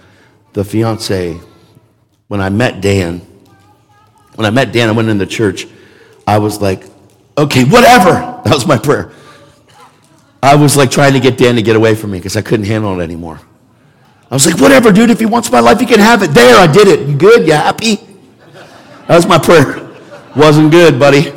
[0.53, 1.37] the fiance,
[2.29, 3.19] when I met Dan,
[4.37, 5.67] when I met Dan, I went in the church,
[6.29, 6.85] I was like,
[7.37, 8.29] okay, whatever.
[8.45, 9.13] That was my prayer.
[10.43, 12.65] I was like trying to get Dan to get away from me because I couldn't
[12.65, 13.39] handle it anymore.
[14.31, 16.31] I was like, whatever, dude, if he wants my life, he can have it.
[16.31, 17.07] There, I did it.
[17.07, 17.47] You good?
[17.47, 17.97] You happy?
[19.09, 19.91] That was my prayer.
[20.35, 21.33] Wasn't good, buddy.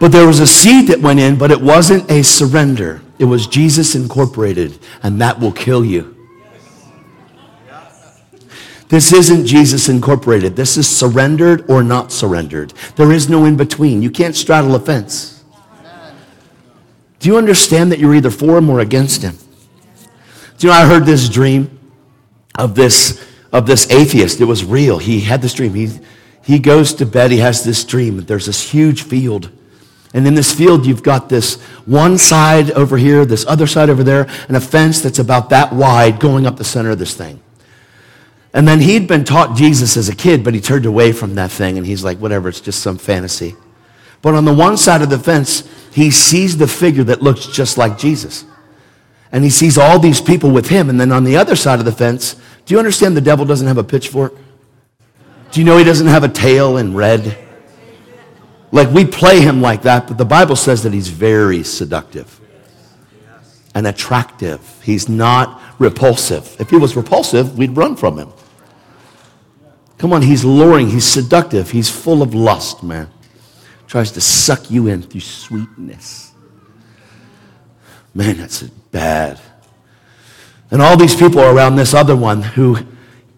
[0.00, 3.03] But there was a seed that went in, but it wasn't a surrender.
[3.18, 6.14] It was Jesus Incorporated, and that will kill you.
[8.88, 10.56] This isn't Jesus Incorporated.
[10.56, 12.72] This is surrendered or not surrendered.
[12.96, 14.02] There is no in between.
[14.02, 15.42] You can't straddle a fence.
[17.18, 19.38] Do you understand that you're either for him or against him?
[20.58, 21.78] Do you know, I heard this dream
[22.54, 24.40] of this, of this atheist.
[24.40, 24.98] It was real.
[24.98, 25.74] He had this dream.
[25.74, 25.90] He,
[26.44, 28.18] he goes to bed, he has this dream.
[28.24, 29.50] There's this huge field.
[30.14, 34.04] And in this field, you've got this one side over here, this other side over
[34.04, 37.40] there, and a fence that's about that wide going up the center of this thing.
[38.54, 41.50] And then he'd been taught Jesus as a kid, but he turned away from that
[41.50, 43.56] thing, and he's like, whatever, it's just some fantasy.
[44.22, 47.76] But on the one side of the fence, he sees the figure that looks just
[47.76, 48.44] like Jesus.
[49.32, 50.88] And he sees all these people with him.
[50.88, 53.66] And then on the other side of the fence, do you understand the devil doesn't
[53.66, 54.32] have a pitchfork?
[55.50, 57.43] Do you know he doesn't have a tail in red?
[58.74, 62.40] Like we play him like that, but the Bible says that he's very seductive
[63.72, 64.60] and attractive.
[64.82, 66.56] He's not repulsive.
[66.58, 68.32] If he was repulsive, we'd run from him.
[69.98, 73.08] Come on, he's luring, he's seductive, he's full of lust, man.
[73.86, 76.32] Tries to suck you in through sweetness.
[78.12, 79.40] Man, that's bad.
[80.72, 82.78] And all these people are around this other one who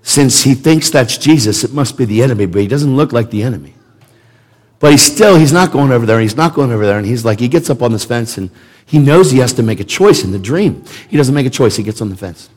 [0.01, 3.29] since he thinks that's Jesus, it must be the enemy, but he doesn't look like
[3.29, 3.75] the enemy.
[4.79, 7.07] But he's still, he's not going over there, and he's not going over there, and
[7.07, 8.51] he's like, he gets up on this fence, and
[8.85, 10.85] he knows he has to make a choice in the dream.
[11.09, 12.51] He doesn't make a choice, he gets on the fence.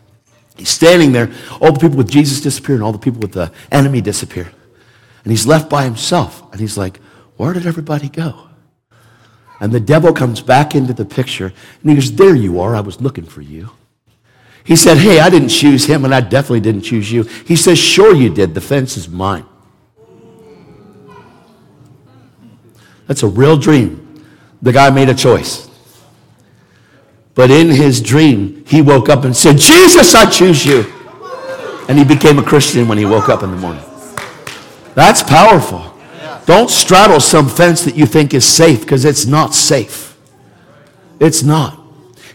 [0.58, 3.52] He's standing there, all the people with Jesus disappear, and all the people with the
[3.72, 4.52] enemy disappear.
[5.24, 6.98] And he's left by himself, and he's like,
[7.38, 8.48] where did everybody go?
[9.62, 12.82] And the devil comes back into the picture, and he goes, there you are, I
[12.82, 13.70] was looking for you.
[14.70, 17.24] He said, Hey, I didn't choose him, and I definitely didn't choose you.
[17.24, 18.54] He says, Sure, you did.
[18.54, 19.46] The fence is mine.
[23.10, 24.24] That's a real dream.
[24.62, 25.68] The guy made a choice.
[27.34, 30.86] But in his dream, he woke up and said, Jesus, I choose you.
[31.90, 33.84] And he became a Christian when he woke up in the morning.
[34.94, 35.92] That's powerful.
[36.46, 40.16] Don't straddle some fence that you think is safe because it's not safe.
[41.20, 41.82] It's not.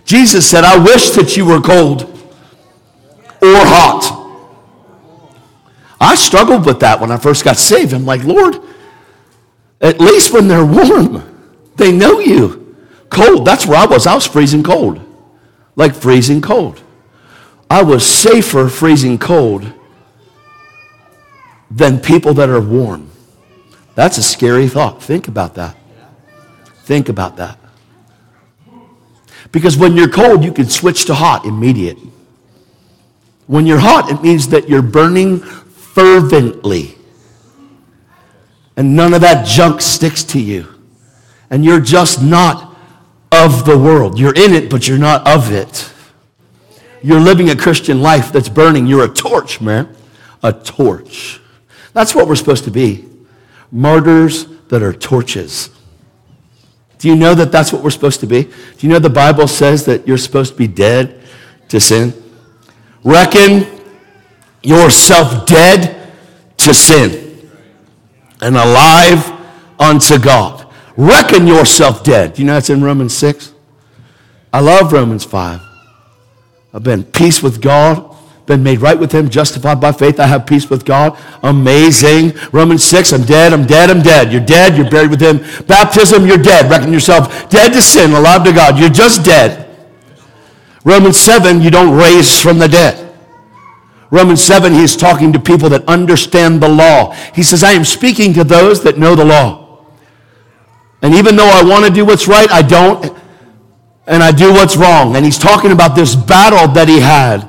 [0.04, 4.22] Jesus said, I wish that you were cold or hot.
[6.00, 7.92] I struggled with that when I first got saved.
[7.92, 8.60] I'm like, Lord,
[9.80, 11.22] at least when they're warm,
[11.76, 12.76] they know you.
[13.10, 14.06] Cold, that's where I was.
[14.06, 15.00] I was freezing cold.
[15.76, 16.82] Like freezing cold.
[17.68, 19.72] I was safer freezing cold
[21.70, 23.10] than people that are warm.
[23.94, 25.02] That's a scary thought.
[25.02, 25.76] Think about that.
[26.84, 27.58] Think about that.
[29.52, 31.98] Because when you're cold, you can switch to hot immediate.
[33.46, 36.96] When you're hot, it means that you're burning fervently.
[38.76, 40.68] And none of that junk sticks to you.
[41.50, 42.76] And you're just not
[43.30, 44.18] of the world.
[44.18, 45.90] You're in it, but you're not of it.
[47.02, 48.86] you're living a Christian life that's burning.
[48.86, 49.94] You're a torch, man.
[50.42, 51.40] A torch.
[51.92, 53.06] That's what we're supposed to be.
[53.70, 55.68] Martyrs that are torches.
[56.98, 58.44] Do you know that that's what we're supposed to be?
[58.44, 61.20] Do you know the Bible says that you're supposed to be dead
[61.68, 62.14] to sin?
[63.02, 63.66] Reckon
[64.62, 66.10] yourself dead
[66.56, 67.23] to sin
[68.44, 69.32] and alive
[69.78, 70.66] unto God.
[70.96, 72.38] Reckon yourself dead.
[72.38, 73.52] You know that's in Romans 6?
[74.52, 75.60] I love Romans 5.
[76.74, 78.14] I've been peace with God,
[78.46, 80.20] been made right with Him, justified by faith.
[80.20, 81.18] I have peace with God.
[81.42, 82.34] Amazing.
[82.52, 84.30] Romans 6, I'm dead, I'm dead, I'm dead.
[84.30, 85.38] You're dead, you're buried with Him.
[85.66, 86.70] Baptism, you're dead.
[86.70, 88.78] Reckon yourself dead to sin, alive to God.
[88.78, 89.70] You're just dead.
[90.84, 93.03] Romans 7, you don't raise from the dead.
[94.14, 97.10] Romans 7, he's talking to people that understand the law.
[97.34, 99.84] He says, I am speaking to those that know the law.
[101.02, 103.12] And even though I want to do what's right, I don't,
[104.06, 105.16] and I do what's wrong.
[105.16, 107.44] And he's talking about this battle that he had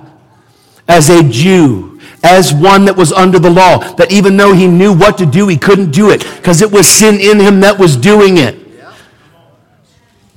[0.87, 4.91] as a Jew, as one that was under the law, that even though he knew
[4.91, 7.95] what to do, he couldn't do it because it was sin in him that was
[7.95, 8.54] doing it.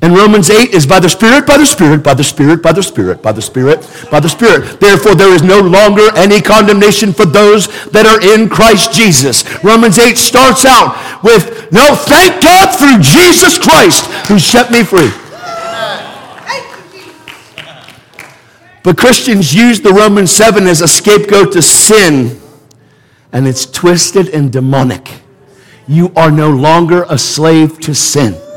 [0.09, 2.83] And Romans 8 is by the Spirit, by the Spirit, by the Spirit, by the
[2.83, 4.81] Spirit, by the Spirit, by the Spirit.
[4.81, 9.45] Therefore, there is no longer any condemnation for those that are in Christ Jesus.
[9.63, 15.13] Romans 8 starts out with, No, thank God through Jesus Christ who set me free.
[18.83, 22.41] But Christians use the Romans 7 as a scapegoat to sin,
[23.31, 25.21] and it's twisted and demonic.
[25.87, 28.48] You are no longer a slave to sin.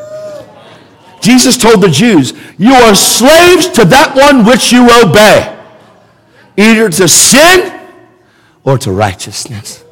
[1.21, 5.57] Jesus told the Jews, You are slaves to that one which you obey,
[6.57, 7.89] either to sin
[8.63, 9.83] or to righteousness.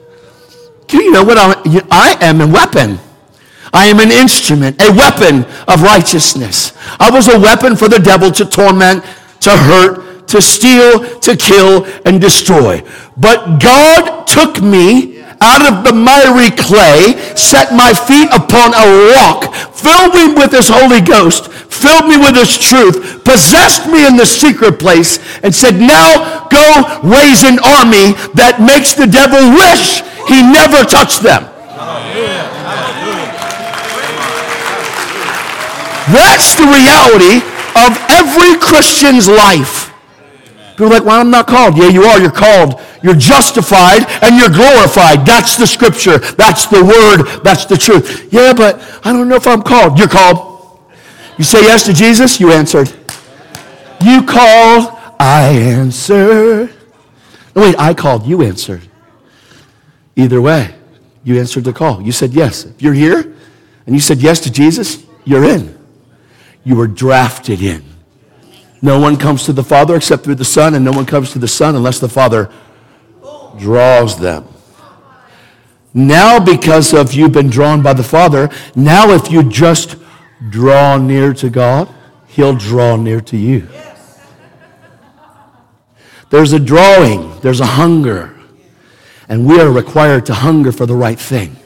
[0.88, 1.54] Do you know what I?
[1.92, 2.42] I am?
[2.42, 3.00] A weapon.
[3.72, 6.74] I am an instrument, a weapon of righteousness.
[7.00, 9.04] I was a weapon for the devil to torment,
[9.42, 12.82] to hurt, to steal, to kill, and destroy.
[13.16, 19.54] But God took me out of the miry clay, set my feet upon a rock,
[19.74, 24.26] filled me with his Holy Ghost, filled me with his truth, possessed me in the
[24.26, 30.44] secret place, and said, Now go raise an army that makes the devil wish he
[30.44, 31.48] never touched them.
[36.12, 37.46] That's the reality
[37.78, 39.89] of every Christian's life.
[40.80, 41.78] People are like, well, I'm not called.
[41.78, 42.22] Yeah, you are.
[42.22, 42.80] You're called.
[43.04, 45.26] You're justified and you're glorified.
[45.26, 46.20] That's the scripture.
[46.20, 47.44] That's the word.
[47.44, 48.32] That's the truth.
[48.32, 50.00] Yeah, but I don't know if I'm called.
[50.00, 50.80] You're called.
[51.38, 52.88] You say yes to Jesus, you answered.
[54.02, 56.74] You called, I answered.
[57.58, 58.88] No, wait, I called, you answered.
[60.16, 60.74] Either way,
[61.26, 62.02] you answered the call.
[62.02, 62.64] You said yes.
[62.64, 63.36] If you're here
[63.86, 65.78] and you said yes to Jesus, you're in.
[66.64, 67.84] You were drafted in.
[68.82, 71.40] No one comes to the Father except through the Son, and no one comes to
[71.40, 72.52] the Son unless the Father
[73.58, 74.48] draws them.
[75.94, 79.98] Now, because of you've been drawn by the Father, now if you just
[80.50, 81.94] draw near to God,
[82.28, 83.68] He'll draw near to you.
[86.30, 88.36] There's a drawing, there's a hunger,
[89.28, 91.59] and we are required to hunger for the right thing.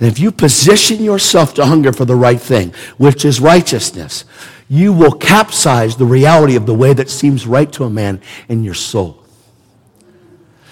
[0.00, 4.24] And if you position yourself to hunger for the right thing, which is righteousness,
[4.68, 8.64] you will capsize the reality of the way that seems right to a man in
[8.64, 9.22] your soul.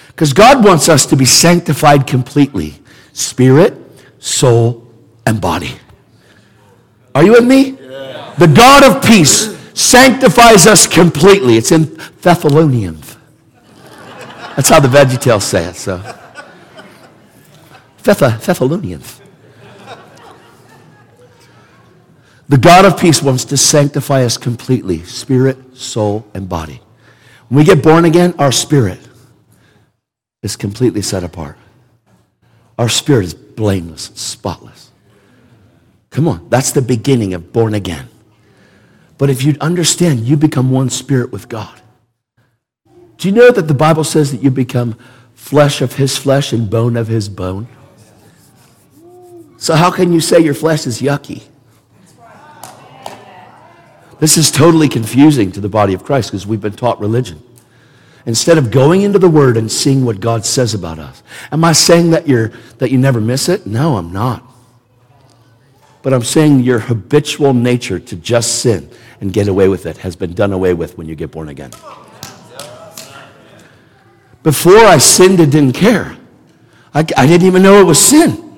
[0.08, 2.74] Because God wants us to be sanctified completely
[3.12, 3.74] spirit,
[4.18, 4.86] soul,
[5.26, 5.72] and body.
[7.14, 7.72] Are you with me?
[7.72, 8.34] Yeah.
[8.38, 11.56] The God of peace sanctifies us completely.
[11.56, 13.16] It's in Thessalonians.
[14.56, 15.76] That's how the VeggieTales say it.
[15.76, 15.98] So,
[18.02, 19.20] Thessalonians.
[22.48, 26.82] The God of peace wants to sanctify us completely spirit, soul, and body.
[27.48, 29.00] When we get born again, our spirit
[30.42, 31.56] is completely set apart.
[32.78, 34.90] Our spirit is blameless, spotless.
[36.10, 38.08] Come on, that's the beginning of born again.
[39.16, 41.80] But if you understand, you become one spirit with God.
[43.16, 44.96] Do you know that the Bible says that you become
[45.34, 47.68] flesh of his flesh and bone of his bone?
[49.62, 51.44] So, how can you say your flesh is yucky?
[54.18, 57.40] This is totally confusing to the body of Christ because we've been taught religion.
[58.26, 61.22] Instead of going into the Word and seeing what God says about us.
[61.52, 62.48] Am I saying that, you're,
[62.78, 63.64] that you never miss it?
[63.64, 64.42] No, I'm not.
[66.02, 68.90] But I'm saying your habitual nature to just sin
[69.20, 71.70] and get away with it has been done away with when you get born again.
[74.42, 76.16] Before I sinned and didn't care.
[76.92, 78.48] I, I didn't even know it was sin.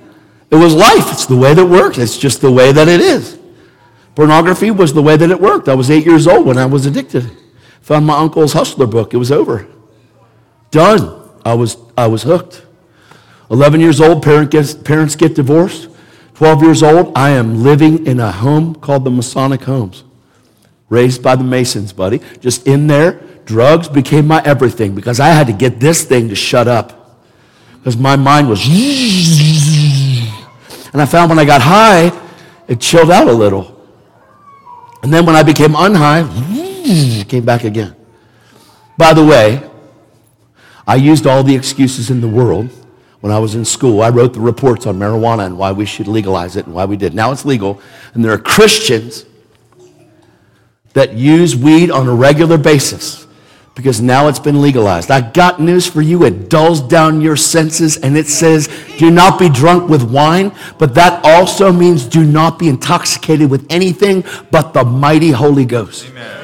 [0.55, 1.11] It was life.
[1.11, 1.99] It's the way that works.
[1.99, 3.37] It's just the way that it is.
[4.15, 5.69] Pornography was the way that it worked.
[5.69, 7.29] I was eight years old when I was addicted.
[7.83, 9.13] Found my uncle's Hustler book.
[9.13, 9.67] It was over.
[10.71, 11.29] Done.
[11.45, 12.65] I was, I was hooked.
[13.51, 15.89] 11 years old, parent gets, parents get divorced.
[16.35, 20.05] 12 years old, I am living in a home called the Masonic Homes.
[20.89, 22.21] Raised by the Masons, buddy.
[22.39, 26.37] Just in there, drugs became my everything because I had to get this thing to
[26.37, 27.19] shut up.
[27.73, 28.61] Because my mind was.
[30.95, 32.13] And I found when I got high,
[32.69, 33.85] it chilled out a little.
[35.03, 36.25] And then when I became unhigh,
[36.55, 37.97] it came back again.
[38.97, 39.69] By the way,
[40.87, 42.71] I used all the excuses in the world
[43.21, 44.03] when I was in school.
[44.03, 46.97] I wrote the reports on marijuana and why we should legalize it and why we
[46.97, 47.13] did.
[47.13, 47.81] Now it's legal,
[48.15, 49.27] and there are Christians
[50.93, 53.24] that use weed on a regular basis
[53.75, 55.11] because now it's been legalized.
[55.11, 56.25] I got news for you.
[56.25, 58.69] It dulls down your senses and it says,
[58.99, 63.67] do not be drunk with wine, but that also means do not be intoxicated with
[63.71, 66.09] anything but the mighty Holy Ghost.
[66.09, 66.41] Amen.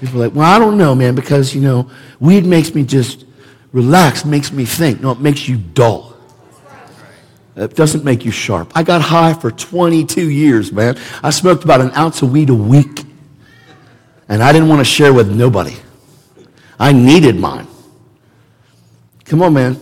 [0.00, 3.24] People are like, well, I don't know, man, because, you know, weed makes me just
[3.72, 5.00] relax, makes me think.
[5.00, 6.14] No, it makes you dull.
[7.56, 8.72] It doesn't make you sharp.
[8.74, 10.98] I got high for 22 years, man.
[11.22, 13.05] I smoked about an ounce of weed a week.
[14.28, 15.76] And I didn't want to share with nobody.
[16.78, 17.66] I needed mine.
[19.24, 19.80] Come on, man.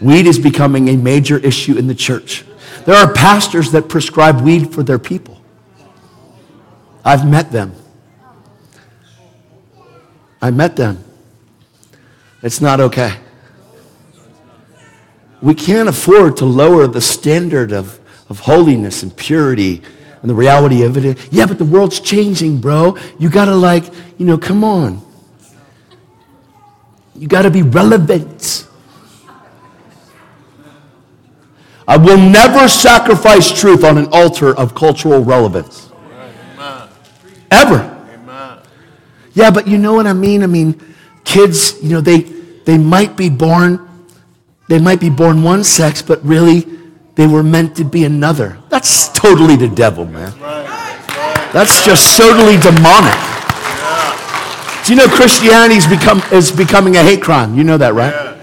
[0.00, 2.44] Weed is becoming a major issue in the church.
[2.84, 5.40] There are pastors that prescribe weed for their people.
[7.04, 7.74] I've met them.
[10.40, 11.02] I met them.
[12.42, 13.18] It's not okay.
[15.40, 17.98] We can't afford to lower the standard of,
[18.28, 19.82] of holiness and purity
[20.26, 21.28] and the reality of it.
[21.30, 22.98] Yeah, but the world's changing, bro.
[23.16, 23.84] You gotta, like,
[24.18, 25.00] you know, come on.
[27.14, 28.66] You gotta be relevant.
[31.86, 35.92] I will never sacrifice truth on an altar of cultural relevance.
[37.52, 37.92] Ever.
[39.32, 40.42] Yeah, but you know what I mean?
[40.42, 40.82] I mean,
[41.22, 42.22] kids, you know, they,
[42.64, 43.88] they might be born,
[44.68, 46.66] they might be born one sex, but really
[47.14, 48.58] they were meant to be another.
[48.70, 50.32] That's totally the devil, man.
[51.52, 53.16] That's just totally demonic.
[54.84, 57.56] Do you know Christianity is, become, is becoming a hate crime?
[57.56, 58.36] You know that, right?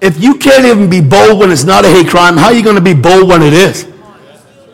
[0.00, 2.62] If you can't even be bold when it's not a hate crime, how are you
[2.62, 3.88] going to be bold when it is?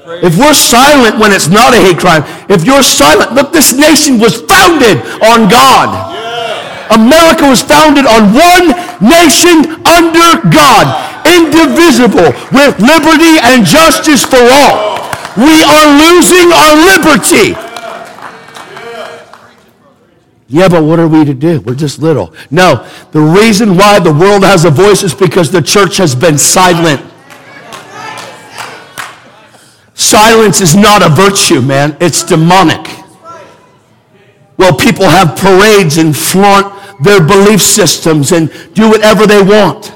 [0.05, 4.19] If we're silent when it's not a hate crime, if you're silent, look, this nation
[4.19, 6.22] was founded on God.
[6.93, 10.87] America was founded on one nation under God,
[11.25, 15.01] indivisible, with liberty and justice for all.
[15.37, 17.57] We are losing our liberty.
[20.49, 21.63] Yeah, but what are we to do?
[21.63, 22.35] We're just little.
[22.51, 26.37] No, the reason why the world has a voice is because the church has been
[26.37, 27.01] silent.
[29.95, 31.97] Silence is not a virtue, man.
[32.01, 32.87] It's demonic.
[34.59, 39.95] Well, people have parades and flaunt their belief systems and do whatever they want.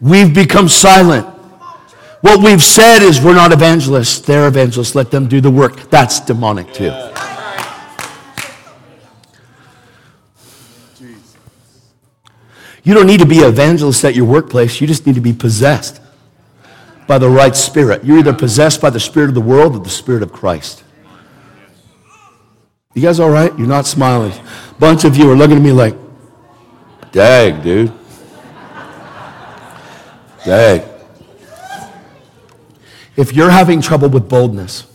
[0.00, 1.26] We've become silent.
[2.22, 4.20] What we've said is we're not evangelists.
[4.20, 4.94] They're evangelists.
[4.94, 5.90] Let them do the work.
[5.90, 6.92] That's demonic too.
[12.84, 14.80] You don't need to be an evangelist at your workplace.
[14.80, 16.00] You just need to be possessed
[17.06, 18.04] by the right spirit.
[18.04, 20.82] You're either possessed by the spirit of the world or the spirit of Christ.
[22.94, 23.56] You guys all right?
[23.58, 24.32] You're not smiling.
[24.78, 25.96] Bunch of you are looking at me like,
[27.10, 27.92] dag, dude.
[30.44, 30.82] Dag.
[33.16, 34.86] If you're having trouble with boldness,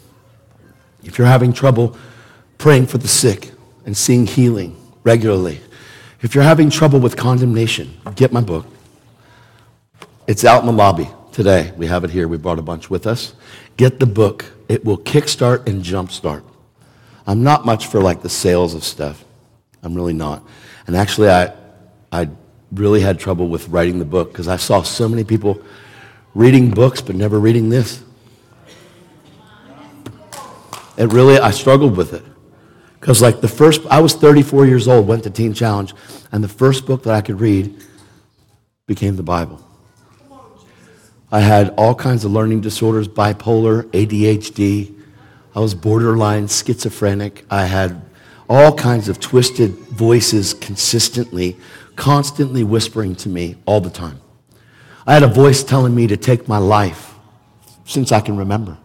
[1.04, 1.98] if you're having trouble
[2.58, 3.52] praying for the sick
[3.86, 5.62] and seeing healing regularly,
[6.22, 8.66] if you're having trouble with condemnation, get my book.
[10.28, 11.72] It's out in the lobby today.
[11.78, 12.28] We have it here.
[12.28, 13.34] We brought a bunch with us.
[13.78, 14.46] Get the book.
[14.68, 16.44] It will kickstart and jumpstart.
[17.28, 19.24] I'm not much for like the sales of stuff.
[19.84, 20.44] I'm really not.
[20.88, 21.54] And actually, I,
[22.12, 22.30] I
[22.72, 25.62] really had trouble with writing the book because I saw so many people
[26.34, 28.04] reading books but never reading this.
[30.98, 32.24] It really, I struggled with it.
[33.00, 35.94] Because like the first, I was 34 years old, went to Teen Challenge,
[36.32, 37.84] and the first book that I could read
[38.88, 39.64] became the Bible.
[41.32, 44.97] I had all kinds of learning disorders, bipolar, ADHD.
[45.58, 47.44] I was borderline schizophrenic.
[47.50, 48.00] I had
[48.48, 51.58] all kinds of twisted voices consistently,
[51.96, 54.22] constantly whispering to me all the time.
[55.08, 57.16] I had a voice telling me to take my life
[57.86, 58.78] since I can remember.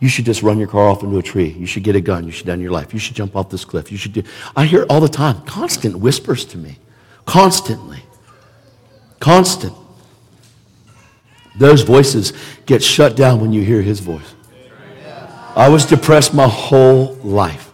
[0.00, 1.50] You should just run your car off into a tree.
[1.50, 2.24] You should get a gun.
[2.24, 2.94] You should end your life.
[2.94, 3.92] You should jump off this cliff.
[3.92, 4.22] You should do.
[4.56, 5.42] I hear all the time.
[5.42, 6.78] Constant whispers to me.
[7.26, 8.02] Constantly.
[9.20, 9.74] Constant.
[11.58, 12.32] Those voices
[12.64, 14.34] get shut down when you hear his voice.
[15.54, 17.72] I was depressed my whole life.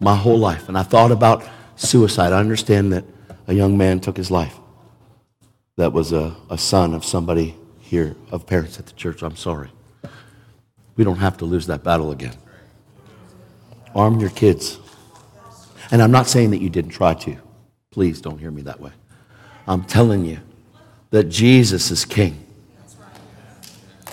[0.00, 0.68] My whole life.
[0.68, 1.46] And I thought about
[1.76, 2.32] suicide.
[2.32, 3.04] I understand that
[3.46, 4.58] a young man took his life.
[5.76, 9.22] That was a, a son of somebody here, of parents at the church.
[9.22, 9.70] I'm sorry.
[10.96, 12.36] We don't have to lose that battle again.
[13.94, 14.78] Arm your kids.
[15.90, 17.36] And I'm not saying that you didn't try to.
[17.90, 18.92] Please don't hear me that way.
[19.66, 20.38] I'm telling you
[21.10, 22.43] that Jesus is king.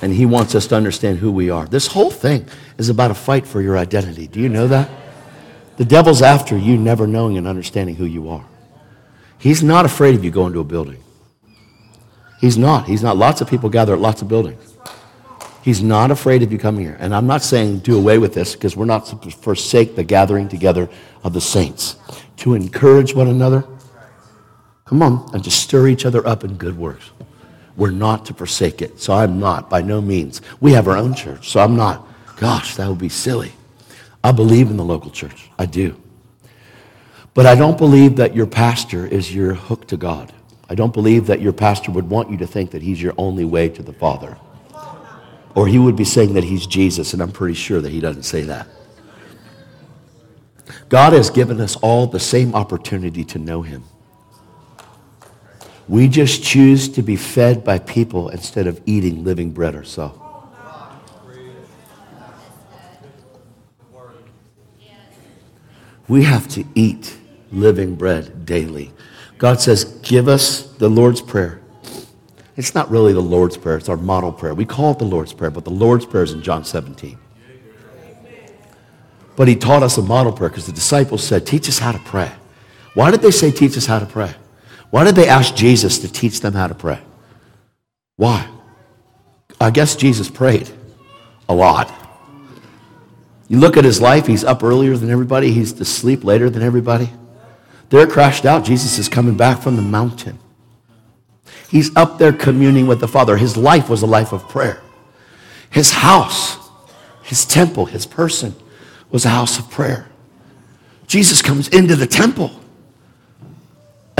[0.01, 1.65] And he wants us to understand who we are.
[1.67, 2.47] This whole thing
[2.77, 4.27] is about a fight for your identity.
[4.27, 4.89] Do you know that?
[5.77, 8.45] The devil's after you never knowing and understanding who you are.
[9.37, 11.03] He's not afraid of you going to a building.
[12.39, 12.87] He's not.
[12.87, 13.17] He's not.
[13.17, 14.75] Lots of people gather at lots of buildings.
[15.63, 16.97] He's not afraid of you coming here.
[16.99, 20.49] And I'm not saying do away with this because we're not to forsake the gathering
[20.49, 20.89] together
[21.23, 21.97] of the saints.
[22.37, 23.63] To encourage one another.
[24.85, 25.29] Come on.
[25.33, 27.11] And to stir each other up in good works.
[27.77, 28.99] We're not to forsake it.
[28.99, 30.41] So I'm not, by no means.
[30.59, 31.49] We have our own church.
[31.49, 32.07] So I'm not.
[32.37, 33.53] Gosh, that would be silly.
[34.23, 35.49] I believe in the local church.
[35.57, 35.99] I do.
[37.33, 40.33] But I don't believe that your pastor is your hook to God.
[40.69, 43.45] I don't believe that your pastor would want you to think that he's your only
[43.45, 44.37] way to the Father.
[45.55, 48.23] Or he would be saying that he's Jesus, and I'm pretty sure that he doesn't
[48.23, 48.67] say that.
[50.87, 53.83] God has given us all the same opportunity to know him.
[55.91, 60.17] We just choose to be fed by people instead of eating living bread ourselves.
[66.07, 67.17] We have to eat
[67.51, 68.93] living bread daily.
[69.37, 71.59] God says, Give us the Lord's Prayer.
[72.55, 74.53] It's not really the Lord's Prayer, it's our model prayer.
[74.53, 77.17] We call it the Lord's Prayer, but the Lord's Prayer is in John 17.
[79.35, 81.99] But he taught us a model prayer because the disciples said, Teach us how to
[81.99, 82.31] pray.
[82.93, 84.35] Why did they say, Teach us how to pray?
[84.91, 86.99] Why did they ask Jesus to teach them how to pray?
[88.17, 88.47] Why?
[89.59, 90.69] I guess Jesus prayed
[91.49, 91.91] a lot.
[93.47, 96.61] You look at his life, he's up earlier than everybody, he's to sleep later than
[96.61, 97.09] everybody.
[97.89, 98.63] They're crashed out.
[98.63, 100.39] Jesus is coming back from the mountain.
[101.69, 103.37] He's up there communing with the Father.
[103.37, 104.81] His life was a life of prayer.
[105.69, 106.57] His house,
[107.23, 108.55] his temple, his person
[109.09, 110.07] was a house of prayer.
[111.07, 112.60] Jesus comes into the temple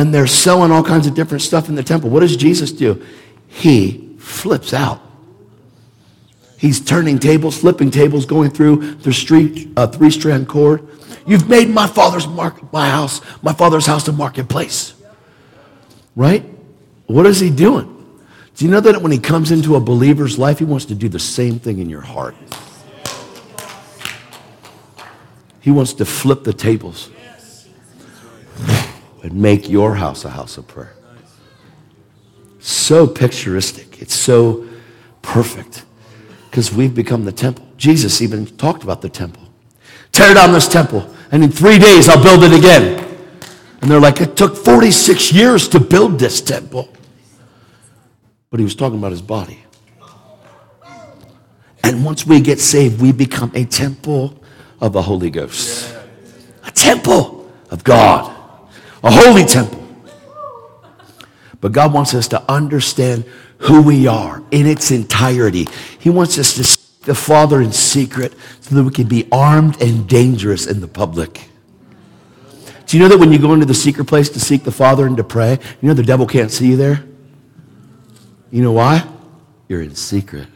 [0.01, 2.09] and they're selling all kinds of different stuff in the temple.
[2.09, 3.05] What does Jesus do?
[3.47, 4.99] He flips out.
[6.57, 10.87] He's turning tables, flipping tables, going through the street, uh, three strand cord.
[11.27, 14.95] You've made my father's market, my house, my father's house a marketplace.
[16.15, 16.45] Right?
[17.05, 17.87] What is he doing?
[18.55, 21.09] Do you know that when he comes into a believer's life, he wants to do
[21.09, 22.35] the same thing in your heart?
[25.59, 27.11] He wants to flip the tables
[29.23, 30.93] and make your house a house of prayer.
[32.59, 34.01] So picturistic.
[34.01, 34.67] It's so
[35.21, 35.85] perfect
[36.49, 37.67] because we've become the temple.
[37.77, 39.43] Jesus even talked about the temple.
[40.11, 43.07] Tear down this temple, and in three days I'll build it again.
[43.81, 46.89] And they're like, it took 46 years to build this temple.
[48.51, 49.63] But he was talking about his body.
[51.83, 54.39] And once we get saved, we become a temple
[54.79, 55.95] of the Holy Ghost.
[56.65, 58.40] A temple of God.
[59.03, 59.79] A holy temple.
[61.59, 63.25] But God wants us to understand
[63.59, 65.67] who we are in its entirety.
[65.99, 70.07] He wants us to the Father in secret so that we can be armed and
[70.07, 71.49] dangerous in the public.
[72.85, 75.07] Do you know that when you go into the secret place to seek the Father
[75.07, 77.03] and to pray, you know the devil can't see you there?
[78.51, 79.07] You know why?
[79.67, 80.47] You're in secret.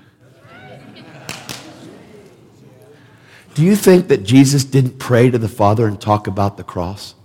[3.53, 7.15] Do you think that Jesus didn't pray to the Father and talk about the cross?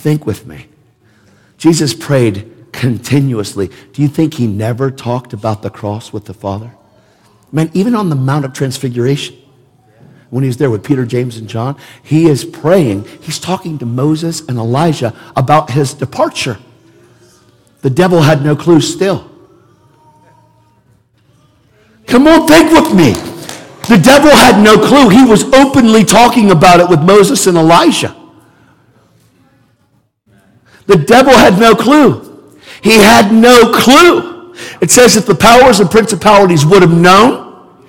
[0.00, 0.66] Think with me.
[1.58, 3.68] Jesus prayed continuously.
[3.92, 6.72] Do you think he never talked about the cross with the Father?
[7.52, 9.36] Man, even on the Mount of Transfiguration,
[10.30, 13.04] when he was there with Peter, James, and John, he is praying.
[13.20, 16.56] He's talking to Moses and Elijah about his departure.
[17.82, 19.30] The devil had no clue still.
[22.06, 23.12] Come on, think with me.
[23.94, 25.10] The devil had no clue.
[25.10, 28.16] He was openly talking about it with Moses and Elijah.
[30.90, 32.52] The devil had no clue.
[32.82, 34.56] He had no clue.
[34.80, 37.86] It says if the powers and principalities would have known,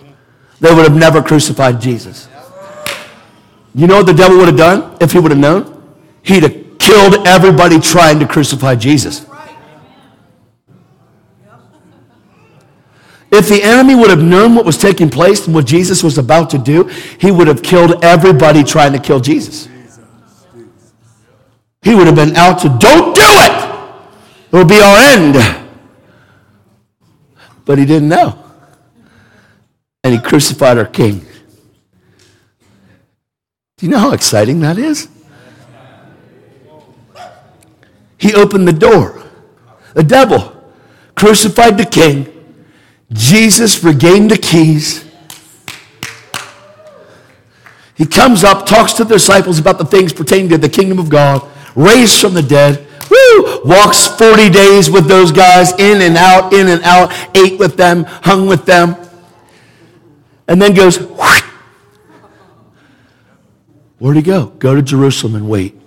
[0.60, 2.30] they would have never crucified Jesus.
[3.74, 5.82] You know what the devil would have done if he would have known?
[6.22, 9.26] He'd have killed everybody trying to crucify Jesus.
[13.32, 16.52] If the enemy would have known what was taking place and what Jesus was about
[16.52, 16.84] to do,
[17.18, 19.68] he would have killed everybody trying to kill Jesus.
[21.82, 23.72] He would have been out to, don't do it!
[24.52, 25.62] It will be our end
[27.66, 28.38] but he didn't know.
[30.04, 31.20] and he crucified our king.
[33.78, 35.08] Do you know how exciting that is?
[38.18, 39.24] He opened the door.
[39.94, 40.54] The devil
[41.16, 42.28] crucified the king.
[43.14, 45.06] Jesus regained the keys.
[47.96, 51.10] He comes up, talks to the disciples about the things pertaining to the kingdom of
[51.10, 56.54] God, raised from the dead, woo, walks 40 days with those guys, in and out,
[56.54, 58.96] in and out, ate with them, hung with them,
[60.48, 61.42] and then goes, whoosh.
[64.00, 64.48] where'd he go?
[64.60, 65.78] Go to Jerusalem and wait.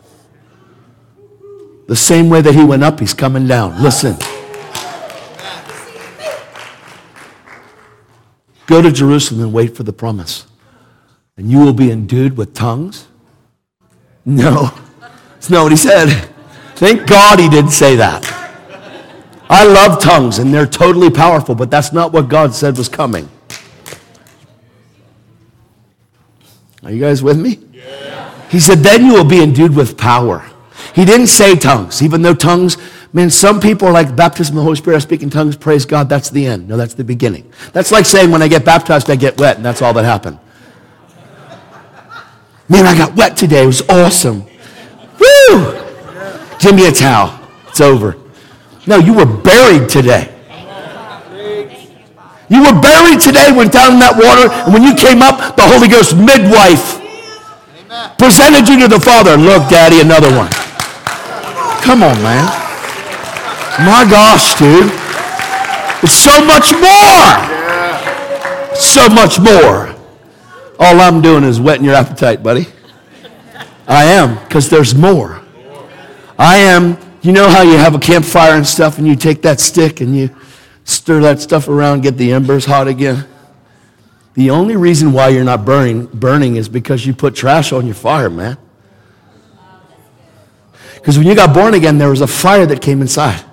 [1.87, 3.83] The same way that he went up, he's coming down.
[3.83, 4.17] Listen.
[8.67, 10.47] Go to Jerusalem and wait for the promise.
[11.37, 13.07] And you will be endued with tongues?
[14.25, 14.73] No.
[15.45, 16.09] That's not what he said.
[16.75, 18.25] Thank God he didn't say that.
[19.51, 23.29] I love tongues and they're totally powerful, but that's not what God said was coming.
[26.83, 27.59] Are you guys with me?
[27.75, 28.49] Yeah.
[28.49, 30.51] He said, then you will be endued with power.
[30.95, 32.79] He didn't say tongues, even though tongues,
[33.13, 35.85] man, some people are like baptism of the Holy Spirit, I speak in tongues, praise
[35.85, 36.69] God, that's the end.
[36.69, 37.53] No, that's the beginning.
[37.75, 40.39] That's like saying when I get baptized, I get wet, and that's all that happened.
[42.67, 43.65] Man, I got wet today.
[43.65, 44.47] It was awesome.
[45.25, 45.81] Woo!
[46.61, 47.41] Give me a towel.
[47.69, 48.17] It's over.
[48.87, 50.31] No, you were buried today.
[52.51, 55.65] You were buried today, went down in that water, and when you came up, the
[55.65, 57.01] Holy Ghost midwife
[58.19, 59.37] presented you to the Father.
[59.37, 60.53] Look, Daddy, another one.
[61.81, 62.45] Come on, man.
[63.81, 64.93] My gosh, dude.
[66.05, 67.27] It's so much more.
[68.77, 69.95] So much more.
[70.79, 72.67] All I'm doing is whetting your appetite, buddy.
[73.87, 75.43] I am, because there's more.
[76.39, 79.61] I am, you know how you have a campfire and stuff, and you take that
[79.61, 80.35] stick and you
[80.85, 83.27] stir that stuff around, get the embers hot again?
[84.35, 87.95] The only reason why you're not burning, burning is because you put trash on your
[87.95, 88.59] fire, man.
[90.95, 93.45] Because when you got born again, there was a fire that came inside.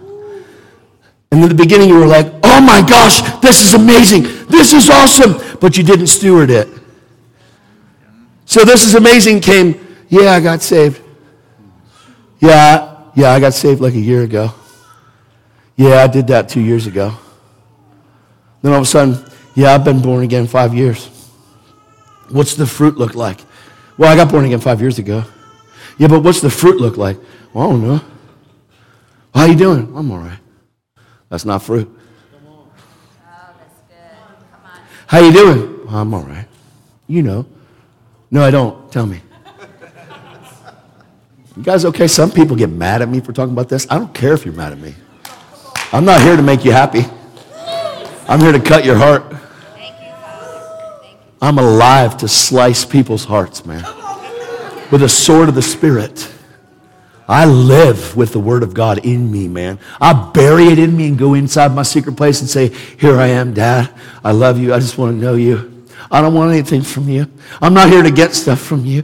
[1.32, 4.24] And in the beginning, you were like, oh my gosh, this is amazing.
[4.48, 5.58] This is awesome.
[5.60, 6.68] But you didn't steward it.
[8.46, 11.02] So this is amazing came, yeah, I got saved.
[12.40, 14.54] Yeah, yeah, I got saved like a year ago.
[15.78, 17.14] Yeah, I did that two years ago.
[18.62, 21.08] Then all of a sudden, yeah, I've been born again five years.
[22.30, 23.40] What's the fruit look like?
[23.98, 25.24] Well, I got born again five years ago.
[25.98, 27.18] Yeah, but what's the fruit look like?
[27.54, 28.02] Well, I don't know.
[29.34, 29.94] How you doing?
[29.96, 30.40] I'm all right.
[31.30, 31.90] That's not fruit.
[35.08, 35.86] How you doing?
[35.86, 36.48] Well, I'm all right.
[37.08, 37.46] You know.
[38.30, 38.92] No, I don't.
[38.92, 39.22] Tell me.
[41.56, 42.08] You guys okay?
[42.08, 43.86] Some people get mad at me for talking about this.
[43.90, 44.96] I don't care if you're mad at me.
[45.92, 47.04] I'm not here to make you happy.
[48.28, 49.24] I'm here to cut your heart.
[51.42, 53.84] I'm alive to slice people's hearts, man.
[54.92, 56.32] With a sword of the Spirit.
[57.28, 59.80] I live with the Word of God in me, man.
[60.00, 63.28] I bury it in me and go inside my secret place and say, Here I
[63.28, 63.90] am, Dad.
[64.24, 64.74] I love you.
[64.74, 65.86] I just want to know you.
[66.10, 67.28] I don't want anything from you.
[67.62, 69.04] I'm not here to get stuff from you.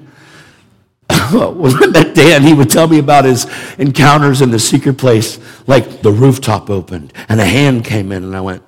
[1.92, 3.48] met Dan, he would tell me about his
[3.78, 8.36] encounters in the secret place, like the rooftop opened and a hand came in, and
[8.36, 8.64] I went,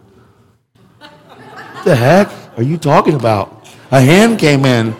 [0.99, 3.69] What the heck are you talking about?
[3.91, 4.95] A hand came in.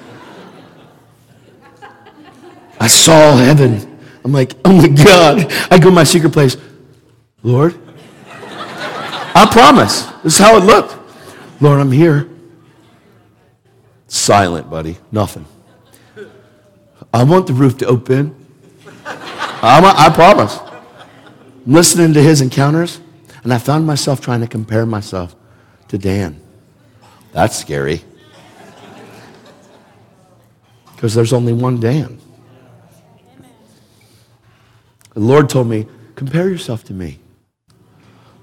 [2.80, 4.00] I saw heaven.
[4.24, 5.52] I'm like, oh my God.
[5.70, 6.58] I go to my secret place.
[7.44, 7.76] Lord,
[8.28, 10.04] I promise.
[10.24, 10.96] This is how it looked.
[11.62, 12.30] Lord, I'm here.
[14.08, 14.98] Silent, buddy.
[15.12, 15.46] Nothing.
[17.14, 18.36] I want the roof to open.
[19.06, 20.60] I'm, I promise.
[21.66, 23.02] I'm listening to his encounters,
[23.44, 25.36] and I found myself trying to compare myself
[25.88, 26.40] to Dan.
[27.32, 28.04] That's scary.
[30.96, 32.20] Because there's only one Dan.
[35.14, 37.20] The Lord told me, compare yourself to me.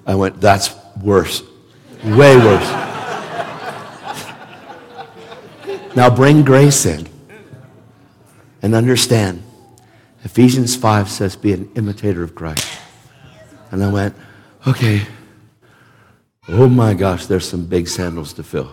[0.07, 1.43] I went, that's worse.
[2.05, 2.69] Way worse.
[5.97, 7.09] now bring grace in
[8.67, 9.45] and understand.
[10.25, 12.67] Ephesians 5 says, be an imitator of Christ.
[13.71, 14.17] And I went,
[14.67, 15.03] okay.
[16.49, 18.73] Oh my gosh, there's some big sandals to fill.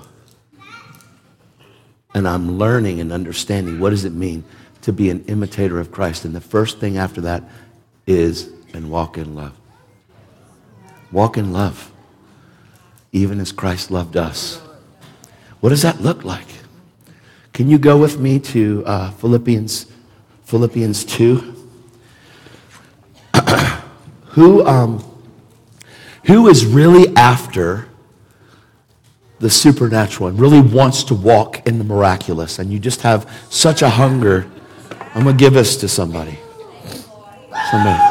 [2.16, 4.44] And I'm learning and understanding what does it mean
[4.82, 6.26] to be an imitator of Christ.
[6.26, 7.44] And the first thing after that
[8.08, 9.56] is and walk in love.
[11.12, 11.92] Walk in love,
[13.12, 14.60] even as Christ loved us.
[15.60, 16.48] What does that look like?
[17.54, 19.86] Can you go with me to uh, Philippians,
[20.44, 21.70] Philippians 2?
[24.30, 25.04] who, um,
[26.26, 27.88] who is really after
[29.38, 33.84] the supernatural and really wants to walk in the miraculous, and you just have such
[33.84, 34.50] a hunger,
[35.14, 36.40] I'm going to give this to somebody.
[37.70, 38.10] Somebody.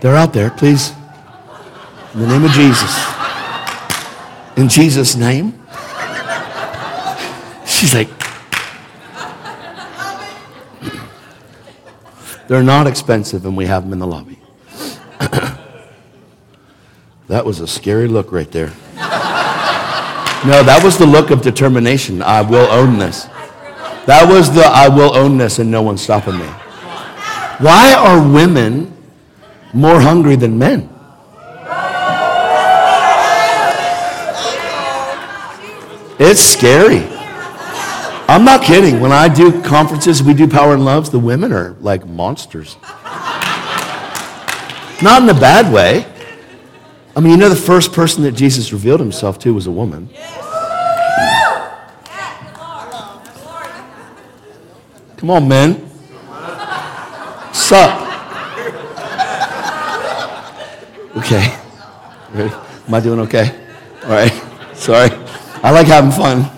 [0.00, 0.92] They're out there, please.
[2.14, 3.09] In the name of Jesus.
[4.60, 5.58] In Jesus' name.
[7.64, 8.10] She's like,
[12.46, 14.38] they're not expensive, and we have them in the lobby.
[17.28, 18.74] that was a scary look right there.
[20.44, 22.20] No, that was the look of determination.
[22.20, 23.24] I will own this.
[24.04, 26.46] That was the I will own this and no one's stopping me.
[27.60, 28.94] Why are women
[29.72, 30.89] more hungry than men?
[36.22, 37.02] It's scary.
[38.28, 39.00] I'm not kidding.
[39.00, 42.76] When I do conferences, we do Power and Loves, the women are like monsters.
[45.02, 46.04] Not in a bad way.
[47.16, 50.10] I mean, you know, the first person that Jesus revealed himself to was a woman.
[55.16, 55.90] Come on, men.
[57.54, 57.98] Sup?
[61.16, 61.58] Okay.
[62.34, 62.54] Ready?
[62.88, 63.58] Am I doing okay?
[64.04, 64.32] All right.
[64.74, 65.29] Sorry.
[65.62, 66.50] I like having fun.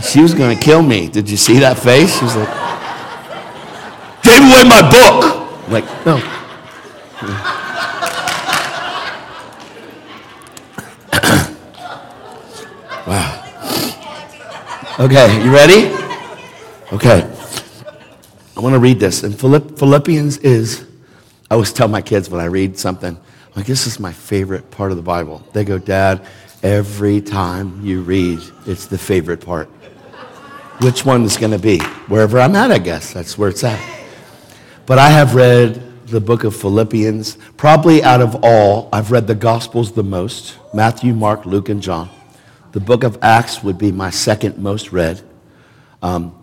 [0.00, 1.08] She was going to kill me.
[1.08, 2.18] Did you see that face?
[2.18, 2.48] She was like,
[4.22, 5.24] gave away my book.
[5.64, 6.16] I'm like, no.
[13.06, 13.42] wow.
[15.00, 15.90] Okay, you ready?
[16.92, 17.26] Okay.
[18.54, 19.22] I want to read this.
[19.22, 20.84] And Philippians is,
[21.50, 23.18] I always tell my kids when I read something,
[23.54, 25.42] like, this is my favorite part of the Bible.
[25.54, 26.20] They go, Dad,
[26.66, 29.68] every time you read, it's the favorite part.
[30.80, 31.78] Which one is going to be?
[32.08, 33.12] Wherever I'm at, I guess.
[33.12, 33.80] That's where it's at.
[34.84, 37.38] But I have read the book of Philippians.
[37.56, 42.10] Probably out of all, I've read the Gospels the most Matthew, Mark, Luke, and John.
[42.72, 45.22] The book of Acts would be my second most read.
[46.02, 46.36] Um,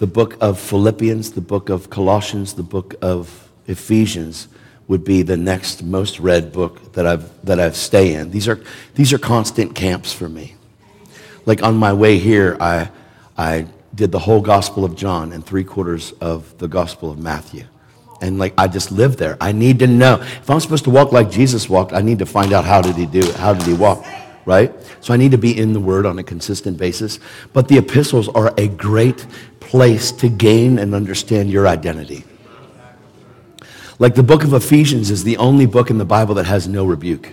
[0.00, 4.48] the book of Philippians, the book of Colossians, the book of Ephesians
[4.88, 8.30] would be the next most read book that I've that I've stay in.
[8.30, 8.60] These are
[8.94, 10.54] these are constant camps for me.
[11.46, 12.90] Like on my way here, I
[13.36, 17.64] I did the whole Gospel of John and three quarters of the Gospel of Matthew.
[18.20, 19.36] And like I just live there.
[19.40, 20.20] I need to know.
[20.20, 22.96] If I'm supposed to walk like Jesus walked, I need to find out how did
[22.96, 23.34] he do it?
[23.34, 24.04] How did he walk?
[24.44, 24.72] Right?
[25.00, 27.18] So I need to be in the Word on a consistent basis.
[27.52, 29.26] But the epistles are a great
[29.60, 32.24] place to gain and understand your identity.
[34.02, 36.84] Like the book of Ephesians is the only book in the Bible that has no
[36.84, 37.30] rebuke.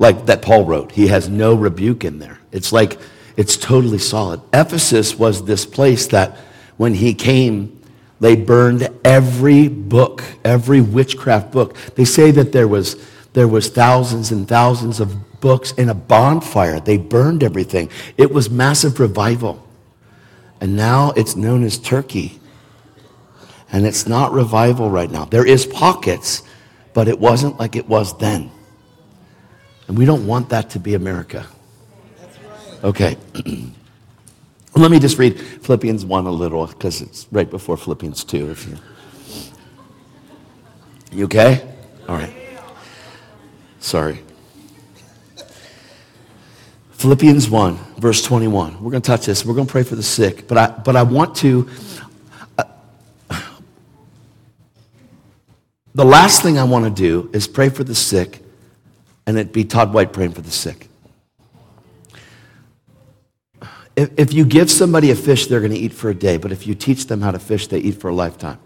[0.00, 0.90] Like that Paul wrote.
[0.90, 2.40] He has no rebuke in there.
[2.50, 2.98] It's like,
[3.36, 4.40] it's totally solid.
[4.52, 6.36] Ephesus was this place that
[6.78, 7.80] when he came,
[8.18, 11.76] they burned every book, every witchcraft book.
[11.94, 12.96] They say that there was,
[13.32, 16.80] there was thousands and thousands of books in a bonfire.
[16.80, 17.88] They burned everything.
[18.16, 19.64] It was massive revival.
[20.60, 22.40] And now it's known as Turkey.
[23.76, 25.26] And it's not revival right now.
[25.26, 26.42] There is pockets,
[26.94, 28.50] but it wasn't like it was then.
[29.86, 31.46] And we don't want that to be America.
[32.82, 33.18] Okay.
[34.74, 38.50] Let me just read Philippians 1 a little because it's right before Philippians 2.
[38.50, 38.78] If you,
[41.12, 41.70] you okay?
[42.08, 42.32] All right.
[43.80, 44.22] Sorry.
[46.92, 48.82] Philippians 1, verse 21.
[48.82, 49.44] We're going to touch this.
[49.44, 50.48] We're going to pray for the sick.
[50.48, 51.68] But I, but I want to.
[55.96, 58.42] The last thing I want to do is pray for the sick,
[59.26, 60.88] and it be Todd White praying for the sick.
[63.96, 66.36] If, if you give somebody a fish, they're going to eat for a day.
[66.36, 68.58] But if you teach them how to fish, they eat for a lifetime.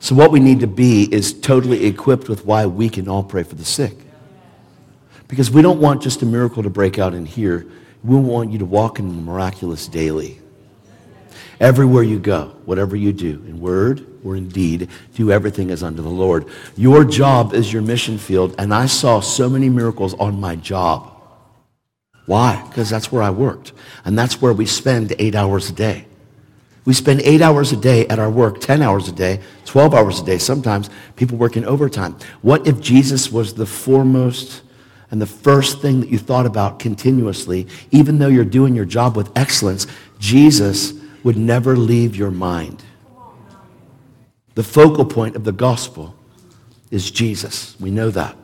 [0.00, 3.44] So, what we need to be is totally equipped with why we can all pray
[3.44, 3.96] for the sick.
[5.28, 7.64] Because we don't want just a miracle to break out in here.
[8.02, 10.40] We want you to walk in the miraculous daily.
[11.60, 16.02] Everywhere you go, whatever you do, in word or in deed, do everything as unto
[16.02, 16.46] the Lord.
[16.76, 21.10] Your job is your mission field, and I saw so many miracles on my job.
[22.26, 22.64] Why?
[22.68, 23.72] Because that's where I worked.
[24.04, 26.06] And that's where we spend eight hours a day.
[26.84, 30.20] We spend eight hours a day at our work, 10 hours a day, 12 hours
[30.20, 30.38] a day.
[30.38, 32.16] Sometimes people working overtime.
[32.42, 34.62] What if Jesus was the foremost
[35.10, 39.16] and the first thing that you thought about continuously, even though you're doing your job
[39.16, 39.86] with excellence,
[40.18, 40.92] Jesus
[41.24, 42.84] would never leave your mind.
[44.54, 46.14] The focal point of the gospel
[46.92, 47.74] is Jesus.
[47.80, 48.36] We know that.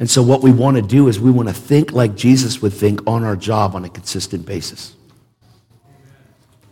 [0.00, 2.72] And so, what we want to do is we want to think like Jesus would
[2.72, 4.96] think on our job on a consistent basis.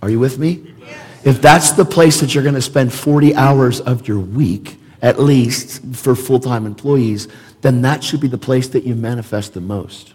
[0.02, 0.74] Are you with me?
[1.22, 5.20] If that's the place that you're going to spend 40 hours of your week, at
[5.20, 7.28] least for full time employees,
[7.60, 10.14] then that should be the place that you manifest the most.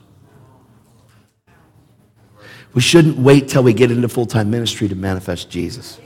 [2.76, 6.00] We shouldn't wait till we get into full time ministry to manifest Jesus.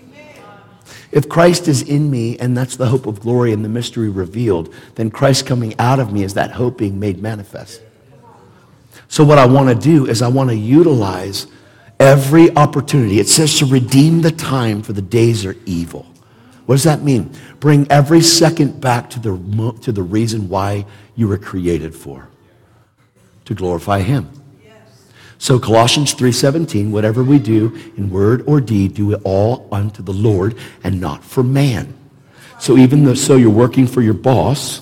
[1.12, 4.74] If Christ is in me and that's the hope of glory and the mystery revealed,
[4.94, 7.82] then Christ coming out of me is that hope being made manifest.
[9.08, 11.48] So, what I want to do is I want to utilize
[12.00, 13.20] every opportunity.
[13.20, 16.06] It says to redeem the time for the days are evil.
[16.68, 17.34] What does that mean?
[17.60, 22.30] Bring every second back to the, to the reason why you were created for
[23.46, 24.30] to glorify Him.
[25.40, 30.12] So Colossians 3:17, whatever we do in word or deed, do it all unto the
[30.12, 31.94] Lord and not for man.
[32.60, 34.82] So even though so you're working for your boss,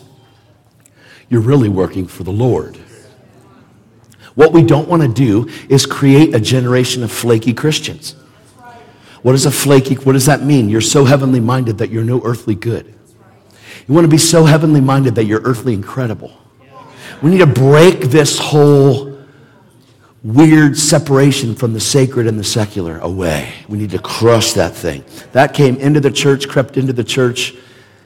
[1.30, 2.76] you're really working for the Lord.
[4.34, 8.16] What we don't want to do is create a generation of flaky Christians.
[9.22, 9.94] What is a flaky?
[9.96, 10.70] What does that mean?
[10.70, 12.94] You're so heavenly minded that you're no earthly good.
[13.88, 16.32] You want to be so heavenly minded that you're earthly incredible.
[17.22, 19.17] We need to break this whole
[20.28, 23.54] weird separation from the sacred and the secular away.
[23.70, 25.06] We need to crush that thing.
[25.32, 27.56] That came into the church, crept into the church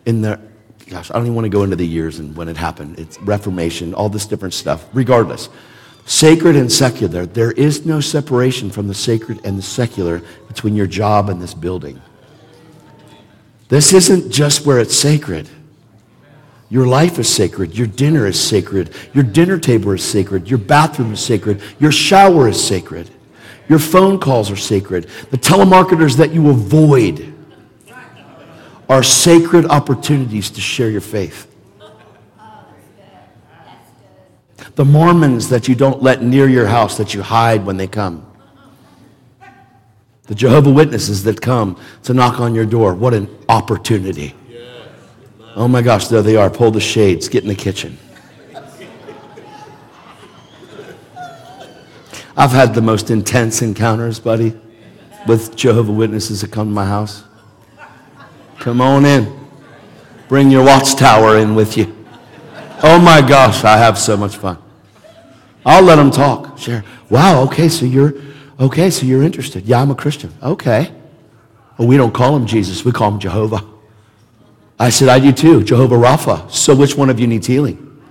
[0.05, 0.39] in the,
[0.88, 2.99] gosh, I don't even want to go into the years and when it happened.
[2.99, 4.88] It's Reformation, all this different stuff.
[4.93, 5.49] Regardless,
[6.05, 10.88] sacred and secular, there is no separation from the sacred and the secular between your
[10.88, 11.99] job and this building.
[13.67, 15.49] This isn't just where it's sacred.
[16.72, 17.78] Your life is sacred.
[17.78, 18.95] Your dinner is sacred.
[19.13, 20.49] Your dinner table is sacred.
[20.49, 21.61] Your bathroom is sacred.
[21.80, 23.09] Your shower is sacred.
[23.67, 25.09] Your phone calls are sacred.
[25.32, 27.34] The telemarketers that you avoid
[28.88, 31.53] are sacred opportunities to share your faith.
[34.76, 38.26] The Mormons that you don't let near your house, that you hide when they come.
[40.24, 42.93] The Jehovah Witnesses that come to knock on your door.
[42.93, 44.36] What an opportunity.
[45.55, 46.49] Oh my gosh, there they are.
[46.49, 47.97] Pull the shades, get in the kitchen.
[52.37, 54.57] I've had the most intense encounters, buddy,
[55.27, 57.23] with Jehovah Witnesses that come to my house.
[58.59, 59.39] Come on in.
[60.29, 61.93] Bring your watchtower in with you.
[62.83, 64.57] Oh my gosh, I have so much fun.
[65.65, 66.57] I'll let them talk.
[66.57, 66.83] Share.
[67.09, 68.13] Wow, okay, so you're
[68.59, 69.65] okay, so you're interested.
[69.65, 70.33] Yeah, I'm a Christian.
[70.41, 70.91] Okay.
[71.77, 73.70] Well, we don't call him Jesus, we call him Jehovah.
[74.82, 76.49] I said, I do too, Jehovah Rapha.
[76.49, 78.01] So which one of you needs healing?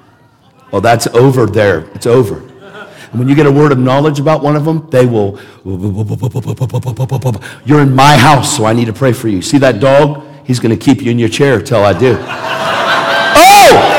[0.70, 1.90] Well, that's over there.
[1.96, 2.38] It's over.
[2.38, 5.74] And when you get a word of knowledge about one of them, they will, you're
[7.80, 9.42] in my house, so I need to pray for you.
[9.42, 10.24] See that dog?
[10.44, 12.16] He's going to keep you in your chair till I do.
[12.20, 13.96] oh!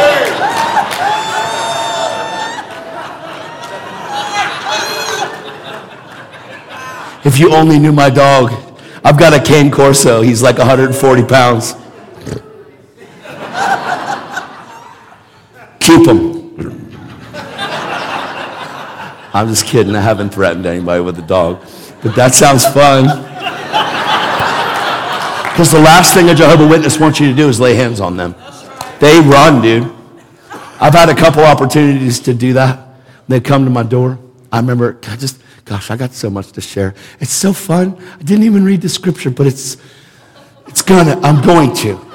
[7.26, 8.54] If you only knew my dog.
[9.04, 10.22] I've got a cane corso.
[10.22, 11.74] He's like 140 pounds.
[15.92, 16.58] Keep them.
[19.34, 19.94] I'm just kidding.
[19.94, 21.62] I haven't threatened anybody with a dog.
[22.02, 23.04] But that sounds fun.
[25.52, 28.16] Because the last thing a Jehovah Witness wants you to do is lay hands on
[28.16, 28.36] them.
[29.02, 29.92] They run, dude.
[30.80, 32.88] I've had a couple opportunities to do that.
[33.28, 34.18] They come to my door.
[34.50, 36.96] I remember, I just, gosh, I got so much to share.
[37.20, 38.02] It's so fun.
[38.18, 39.76] I didn't even read the scripture, but it's,
[40.68, 42.11] it's gonna, I'm going to.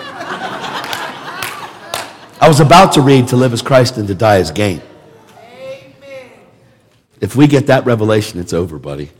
[2.41, 4.83] I was about to read to live as Christ and to die as gain.
[5.39, 6.31] Amen.
[7.21, 9.11] If we get that revelation, it's over, buddy.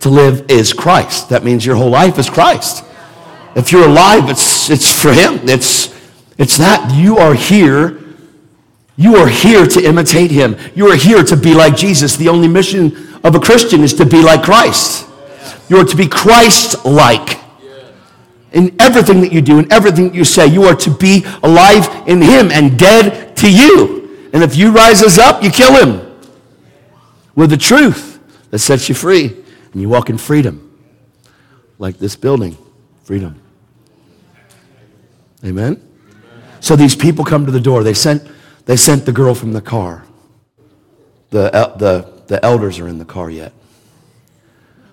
[0.00, 1.28] To live is Christ.
[1.28, 2.84] That means your whole life is Christ.
[3.54, 5.48] If you're alive, it's, it's for Him.
[5.48, 5.94] It's,
[6.38, 6.92] it's that.
[6.94, 8.02] You are here.
[8.96, 10.56] You are here to imitate Him.
[10.74, 12.16] You are here to be like Jesus.
[12.16, 15.08] The only mission of a Christian is to be like Christ.
[15.68, 17.40] You are to be Christ like
[18.56, 20.46] in everything that you do, in everything that you say.
[20.46, 24.30] You are to be alive in Him and dead to you.
[24.32, 26.18] And if you rises up, you kill Him
[27.34, 28.18] with the truth
[28.50, 29.26] that sets you free.
[29.72, 30.74] And you walk in freedom,
[31.78, 32.56] like this building
[33.04, 33.38] freedom.
[35.44, 35.86] Amen?
[36.60, 37.82] So these people come to the door.
[37.82, 38.26] They sent,
[38.64, 40.06] they sent the girl from the car.
[41.28, 43.52] The, the, the elders are in the car yet.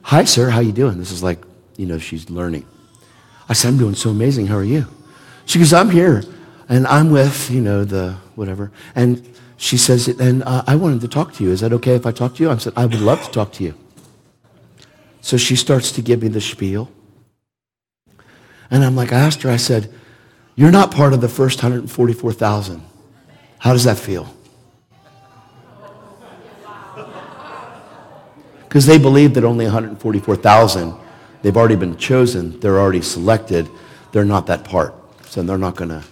[0.02, 0.50] Hi, sir.
[0.50, 0.98] How you doing?
[0.98, 1.42] This is like,
[1.78, 2.66] you know, she's learning.
[3.50, 4.48] I said, I'm doing so amazing.
[4.48, 4.88] How are you?
[5.46, 6.24] She goes, I'm here.
[6.70, 8.72] And I'm with, you know, the whatever.
[8.96, 9.28] And
[9.58, 11.52] she says, and uh, I wanted to talk to you.
[11.52, 12.50] Is that okay if I talk to you?
[12.50, 13.76] I said, I would love to talk to you.
[15.22, 16.90] So she starts to give me the spiel.
[18.72, 19.94] And I'm like, I asked her, I said,
[20.56, 22.82] you're not part of the first 144,000.
[23.60, 24.36] How does that feel?
[28.64, 31.03] Because they believe that only 144,000
[31.44, 32.60] They've already been chosen.
[32.62, 33.70] They're already selected.
[34.14, 34.96] They're not that part.
[35.26, 36.04] So they're not going to,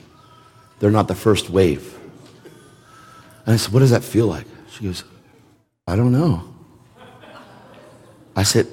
[0.80, 1.98] they're not the first wave.
[3.46, 4.46] And I said, What does that feel like?
[4.70, 5.04] She goes,
[5.88, 6.54] I don't know.
[8.36, 8.68] I said,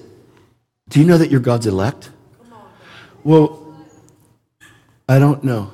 [0.88, 2.10] Do you know that you're God's elect?
[3.22, 3.76] Well,
[5.08, 5.72] I don't know.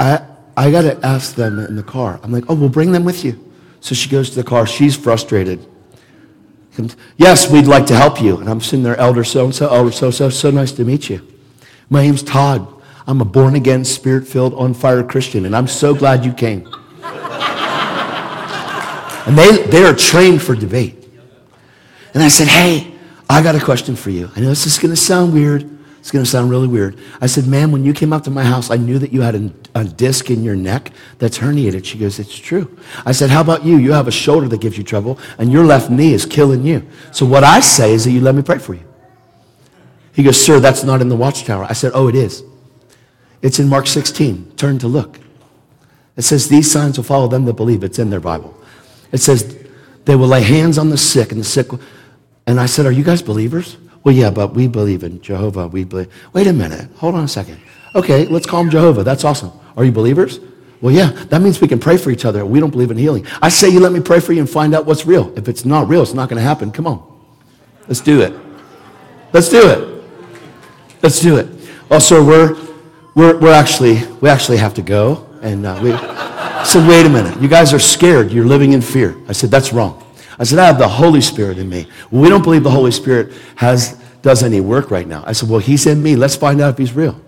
[0.00, 2.18] I, I got to ask them in the car.
[2.22, 3.42] I'm like, Oh, well, bring them with you.
[3.80, 4.66] So she goes to the car.
[4.66, 5.64] She's frustrated.
[6.76, 8.36] Comes, yes, we'd like to help you.
[8.36, 11.08] And I'm sitting there, Elder so and so, Elder so so, so nice to meet
[11.08, 11.26] you.
[11.88, 12.70] My name's Todd.
[13.06, 16.66] I'm a born again, spirit filled, on fire Christian, and I'm so glad you came.
[19.26, 21.08] and they, they are trained for debate.
[22.12, 22.92] And I said, Hey,
[23.30, 24.30] I got a question for you.
[24.36, 25.75] I know this is going to sound weird.
[26.06, 26.96] It's going to sound really weird.
[27.20, 29.34] I said, Ma'am, when you came up to my house, I knew that you had
[29.34, 31.84] a, a disc in your neck that's herniated.
[31.84, 32.78] She goes, It's true.
[33.04, 33.76] I said, How about you?
[33.78, 36.86] You have a shoulder that gives you trouble, and your left knee is killing you.
[37.10, 38.84] So what I say is that you let me pray for you.
[40.12, 41.64] He goes, Sir, that's not in the watchtower.
[41.64, 42.44] I said, Oh, it is.
[43.42, 44.52] It's in Mark 16.
[44.54, 45.18] Turn to look.
[46.16, 47.82] It says, These signs will follow them that believe.
[47.82, 48.56] It's in their Bible.
[49.10, 49.66] It says,
[50.04, 51.66] They will lay hands on the sick, and the sick.
[52.46, 53.76] And I said, Are you guys believers?
[54.06, 55.66] Well, yeah, but we believe in Jehovah.
[55.66, 56.06] We believe.
[56.32, 56.88] Wait a minute.
[56.98, 57.58] Hold on a second.
[57.92, 59.02] Okay, let's call him Jehovah.
[59.02, 59.50] That's awesome.
[59.76, 60.38] Are you believers?
[60.80, 62.46] Well, yeah, that means we can pray for each other.
[62.46, 63.26] We don't believe in healing.
[63.42, 65.36] I say you let me pray for you and find out what's real.
[65.36, 66.70] If it's not real, it's not going to happen.
[66.70, 67.02] Come on.
[67.88, 68.32] Let's do it.
[69.32, 70.04] Let's do it.
[71.02, 71.48] Let's do it.
[71.90, 72.56] Also, we're,
[73.16, 75.26] we're, we're actually, we actually have to go.
[75.42, 75.90] And uh, we
[76.64, 77.42] said, wait a minute.
[77.42, 78.30] You guys are scared.
[78.30, 79.16] You're living in fear.
[79.26, 80.05] I said, that's wrong.
[80.38, 81.86] I said, I have the Holy Spirit in me.
[82.10, 85.24] Well, we don't believe the Holy Spirit has, does any work right now.
[85.26, 86.14] I said, well, he's in me.
[86.16, 87.20] Let's find out if he's real.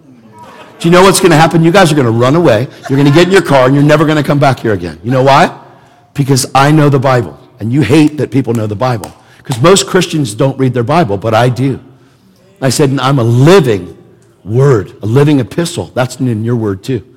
[0.78, 1.64] Do you know what's going to happen?
[1.64, 2.68] You guys are going to run away.
[2.88, 4.74] You're going to get in your car and you're never going to come back here
[4.74, 5.00] again.
[5.02, 5.64] You know why?
[6.14, 7.38] Because I know the Bible.
[7.58, 9.12] And you hate that people know the Bible.
[9.38, 11.80] Because most Christians don't read their Bible, but I do.
[12.60, 13.96] I said, I'm a living
[14.44, 15.86] word, a living epistle.
[15.86, 17.16] That's in your word too.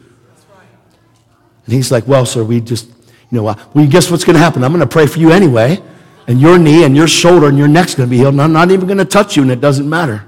[1.66, 2.90] And he's like, well, sir, we just
[3.32, 4.64] you know, well, guess what's going to happen?
[4.64, 5.82] I'm going to pray for you anyway,
[6.28, 8.52] and your knee and your shoulder and your neck's going to be healed, and I'm
[8.52, 10.26] not even going to touch you, and it doesn't matter.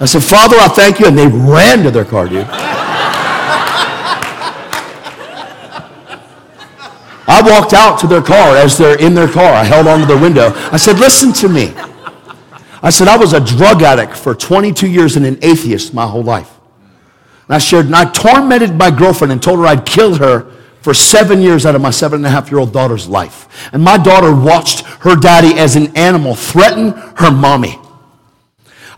[0.00, 2.46] I said, Father, I thank you, and they ran to their car, dude.
[7.26, 9.52] I walked out to their car as they're in their car.
[9.52, 10.52] I held onto their window.
[10.54, 11.72] I said, Listen to me.
[12.82, 16.22] I said, I was a drug addict for 22 years and an atheist my whole
[16.22, 16.50] life.
[17.48, 20.52] And I shared, and I tormented my girlfriend and told her I'd kill her
[20.84, 23.72] for seven years out of my seven and a half year old daughter's life.
[23.72, 27.78] And my daughter watched her daddy as an animal threaten her mommy.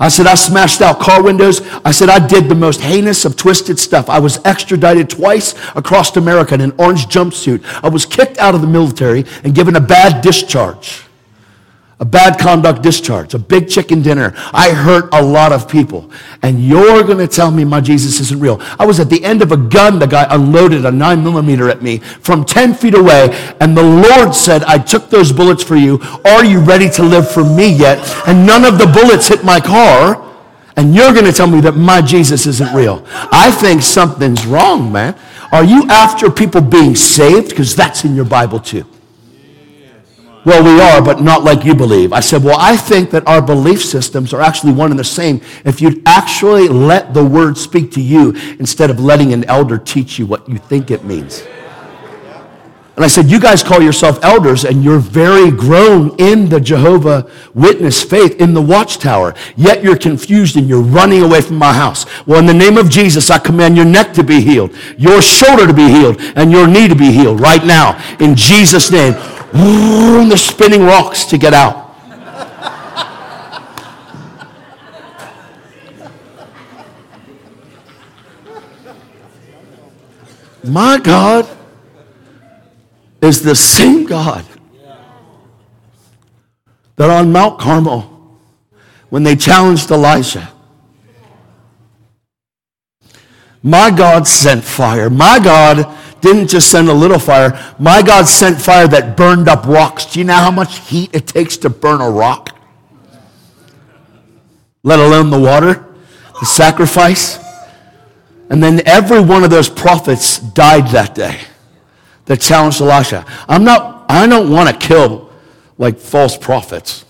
[0.01, 1.61] I said, I smashed out car windows.
[1.85, 4.11] I said, I did the most heinous of twisted stuff.
[4.11, 7.63] I was extradited twice across America in an orange jumpsuit.
[7.85, 11.06] I was kicked out of the military and given a bad discharge
[11.99, 14.35] a bad conduct discharge, a big chicken dinner.
[14.53, 16.11] I hurt a lot of people.
[16.43, 18.61] And you're going to tell me my Jesus isn't real.
[18.79, 19.99] I was at the end of a gun.
[19.99, 23.31] The guy unloaded a nine millimeter at me from 10 feet away.
[23.61, 25.99] And the Lord said, I took those bullets for you.
[26.27, 27.99] Are you ready to live for me yet?
[28.27, 30.23] And none of the bullets hit my car.
[30.77, 33.03] And you're going to tell me that my Jesus isn't real.
[33.09, 35.17] I think something's wrong, man.
[35.51, 37.49] Are you after people being saved?
[37.49, 38.85] Because that's in your Bible too.
[40.47, 42.13] Well, we are, but not like you believe.
[42.13, 45.41] I said, Well, I think that our belief systems are actually one and the same
[45.65, 48.31] if you'd actually let the word speak to you
[48.61, 51.43] instead of letting an elder teach you what you think it means.
[52.97, 57.31] And I said, You guys call yourself elders and you're very grown in the Jehovah
[57.53, 62.07] Witness faith in the watchtower, yet you're confused and you're running away from my house.
[62.27, 65.67] Well, in the name of Jesus, I command your neck to be healed, your shoulder
[65.67, 69.15] to be healed, and your knee to be healed right now in Jesus' name
[70.29, 71.85] the spinning rocks to get out.
[80.65, 81.56] My God
[83.27, 84.45] is the same God
[86.97, 88.03] that on Mount Carmel,
[89.11, 90.51] when they challenged Elijah,
[93.63, 95.11] my God sent fire.
[95.11, 97.75] My God didn't just send a little fire.
[97.79, 100.07] My God sent fire that burned up rocks.
[100.07, 102.57] Do you know how much heat it takes to burn a rock?
[104.83, 105.85] Let alone the water,
[106.39, 107.39] the sacrifice.
[108.49, 111.41] And then every one of those prophets died that day
[112.27, 113.25] that challenged Elisha.
[113.49, 115.31] I'm not, I don't want to kill
[115.79, 117.05] like false prophets.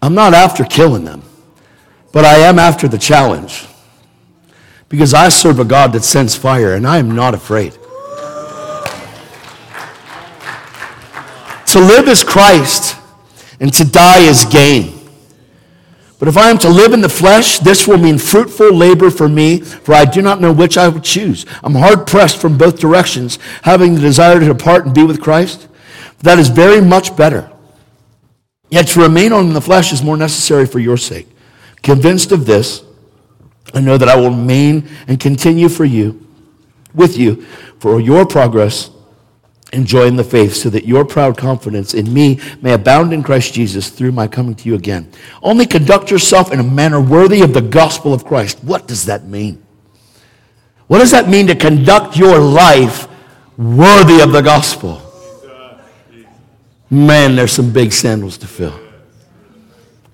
[0.00, 1.22] I'm not after killing them,
[2.12, 3.66] but I am after the challenge
[4.88, 7.72] because I serve a God that sends fire and I am not afraid.
[11.72, 12.96] To live is Christ
[13.60, 14.97] and to die is gain.
[16.18, 19.28] But if I am to live in the flesh, this will mean fruitful labor for
[19.28, 21.46] me, for I do not know which I would choose.
[21.62, 25.68] I'm hard pressed from both directions, having the desire to depart and be with Christ.
[26.20, 27.52] That is very much better.
[28.68, 31.28] Yet to remain on in the flesh is more necessary for your sake.
[31.82, 32.82] Convinced of this,
[33.72, 36.26] I know that I will remain and continue for you,
[36.94, 37.42] with you,
[37.78, 38.90] for your progress
[39.72, 43.22] and joy in the faith, so that your proud confidence in me may abound in
[43.22, 45.10] Christ Jesus through my coming to you again.
[45.42, 48.64] Only conduct yourself in a manner worthy of the gospel of Christ.
[48.64, 49.62] What does that mean?
[50.86, 53.06] What does that mean to conduct your life
[53.58, 55.02] worthy of the gospel?
[56.88, 58.80] Man, there's some big sandals to fill.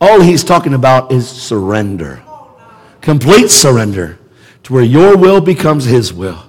[0.01, 2.23] All he's talking about is surrender.
[3.01, 4.19] Complete surrender
[4.65, 6.43] to where your will becomes his will.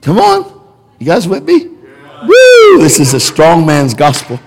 [0.00, 0.62] Come on.
[0.98, 1.73] You guys with me?
[2.26, 2.78] Woo!
[2.78, 4.40] This is a strong man's gospel.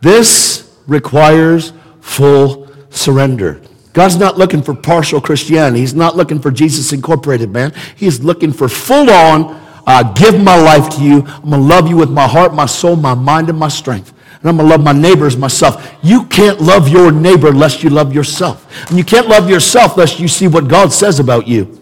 [0.00, 3.62] This requires full surrender.
[3.94, 5.80] God's not looking for partial Christianity.
[5.80, 7.72] He's not looking for Jesus Incorporated, man.
[7.96, 11.22] He's looking for full on, uh, give my life to you.
[11.26, 14.12] I'm going to love you with my heart, my soul, my mind, and my strength.
[14.40, 15.96] And I'm going to love my neighbors, myself.
[16.02, 18.90] You can't love your neighbor unless you love yourself.
[18.90, 21.80] And you can't love yourself unless you see what God says about you.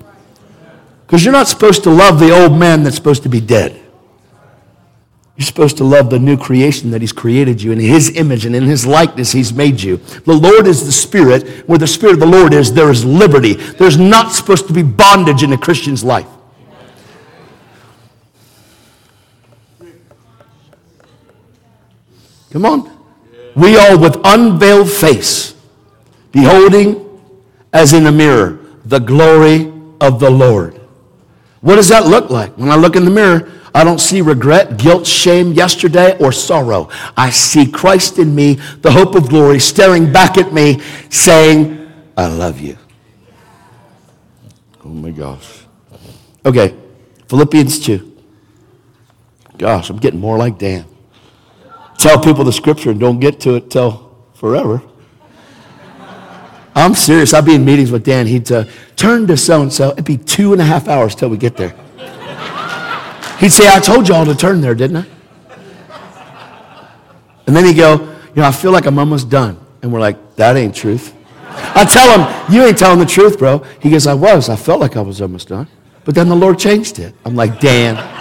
[1.12, 3.78] Because you're not supposed to love the old man that's supposed to be dead.
[5.36, 8.56] You're supposed to love the new creation that He's created you in His image and
[8.56, 9.98] in His likeness He's made you.
[9.98, 11.68] The Lord is the Spirit.
[11.68, 13.52] Where the Spirit of the Lord is, there is liberty.
[13.52, 16.26] There's not supposed to be bondage in a Christian's life.
[22.52, 22.90] Come on.
[23.54, 25.54] We all, with unveiled face,
[26.30, 27.20] beholding
[27.70, 30.78] as in a mirror the glory of the Lord.
[31.62, 32.58] What does that look like?
[32.58, 36.90] When I look in the mirror, I don't see regret, guilt, shame, yesterday, or sorrow.
[37.16, 42.26] I see Christ in me, the hope of glory, staring back at me, saying, I
[42.26, 42.76] love you.
[44.84, 45.62] Oh my gosh.
[46.44, 46.76] Okay,
[47.28, 48.12] Philippians 2.
[49.56, 50.84] Gosh, I'm getting more like Dan.
[51.96, 54.82] Tell people the scripture and don't get to it till forever.
[56.74, 57.34] I'm serious.
[57.34, 58.26] I'd be in meetings with Dan.
[58.26, 58.64] He'd uh,
[58.96, 59.92] turn to so and so.
[59.92, 61.74] It'd be two and a half hours till we get there.
[63.38, 65.06] He'd say, I told y'all to turn there, didn't I?
[67.46, 67.94] And then he'd go,
[68.34, 69.58] You know, I feel like I'm almost done.
[69.82, 71.14] And we're like, That ain't truth.
[71.74, 73.58] I tell him, You ain't telling the truth, bro.
[73.80, 74.48] He goes, I was.
[74.48, 75.68] I felt like I was almost done.
[76.04, 77.14] But then the Lord changed it.
[77.24, 77.96] I'm like, Dan.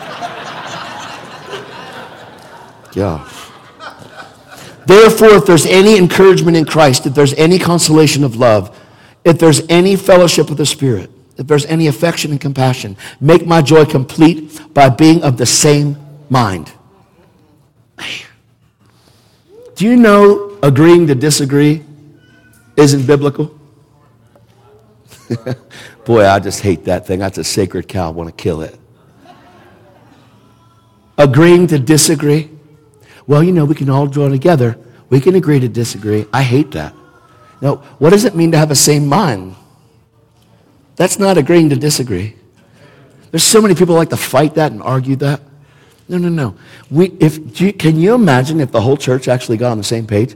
[2.93, 3.40] Gosh.
[4.91, 8.77] Therefore, if there's any encouragement in Christ, if there's any consolation of love,
[9.23, 13.61] if there's any fellowship of the Spirit, if there's any affection and compassion, make my
[13.61, 15.95] joy complete by being of the same
[16.29, 16.73] mind.
[19.75, 21.85] Do you know agreeing to disagree
[22.75, 23.57] isn't biblical?
[26.05, 27.19] Boy, I just hate that thing.
[27.19, 28.07] That's a sacred cow.
[28.07, 28.77] I want to kill it.
[31.17, 32.49] Agreeing to disagree
[33.27, 34.77] well, you know, we can all draw together.
[35.09, 36.25] We can agree to disagree.
[36.31, 36.93] I hate that.
[37.61, 39.55] Now, what does it mean to have a same mind?
[40.95, 42.35] That's not agreeing to disagree.
[43.29, 45.41] There's so many people like to fight that and argue that.
[46.09, 46.55] No, no, no.
[46.89, 50.05] We, if, you, can you imagine if the whole church actually got on the same
[50.05, 50.35] page?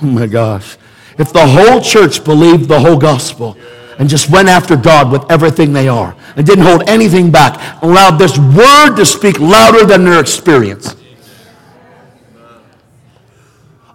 [0.00, 0.76] Oh my gosh.
[1.18, 3.56] If the whole church believed the whole gospel
[3.98, 8.18] and just went after God with everything they are and didn't hold anything back, allowed
[8.18, 10.94] this word to speak louder than their experience.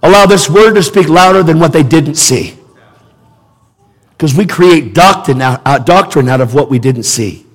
[0.03, 2.57] Allow this word to speak louder than what they didn't see.
[4.11, 7.45] Because we create doctrine out, uh, doctrine out of what we didn't see.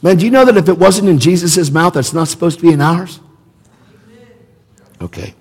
[0.00, 2.66] Man, do you know that if it wasn't in Jesus' mouth, it's not supposed to
[2.66, 3.20] be in ours?
[5.02, 5.34] Okay.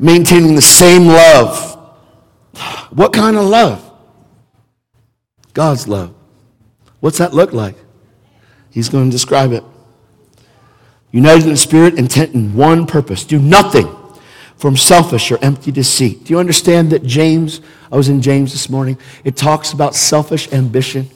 [0.00, 1.71] Maintaining the same love
[2.90, 3.90] what kind of love?
[5.54, 6.14] God's love.
[7.00, 7.76] What's that look like?
[8.70, 9.64] He's going to describe it.
[11.10, 13.24] United in spirit, intent in one purpose.
[13.24, 13.94] Do nothing
[14.56, 16.24] from selfish or empty deceit.
[16.24, 17.60] Do you understand that James,
[17.90, 21.10] I was in James this morning, it talks about selfish ambition.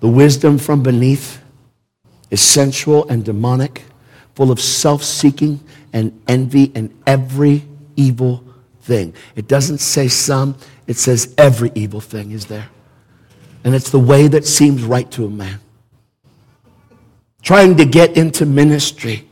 [0.00, 1.42] The wisdom from beneath
[2.30, 3.82] is sensual and demonic,
[4.34, 5.60] full of self seeking
[5.92, 7.64] and envy and every
[7.96, 8.45] evil
[8.86, 9.12] thing.
[9.34, 10.56] It doesn't say some,
[10.86, 12.68] it says every evil thing is there.
[13.64, 15.60] And it's the way that seems right to a man.
[17.42, 19.28] Trying to get into ministry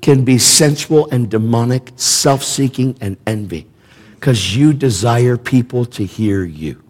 [0.00, 3.66] can be sensual and demonic, self seeking and envy
[4.14, 6.82] because you desire people to hear you.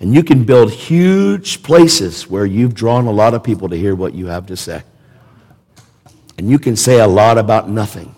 [0.00, 3.94] And you can build huge places where you've drawn a lot of people to hear
[3.94, 4.82] what you have to say.
[6.36, 8.15] And you can say a lot about nothing.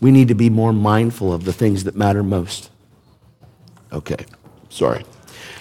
[0.00, 2.70] We need to be more mindful of the things that matter most.
[3.92, 4.24] Okay,
[4.68, 5.04] sorry.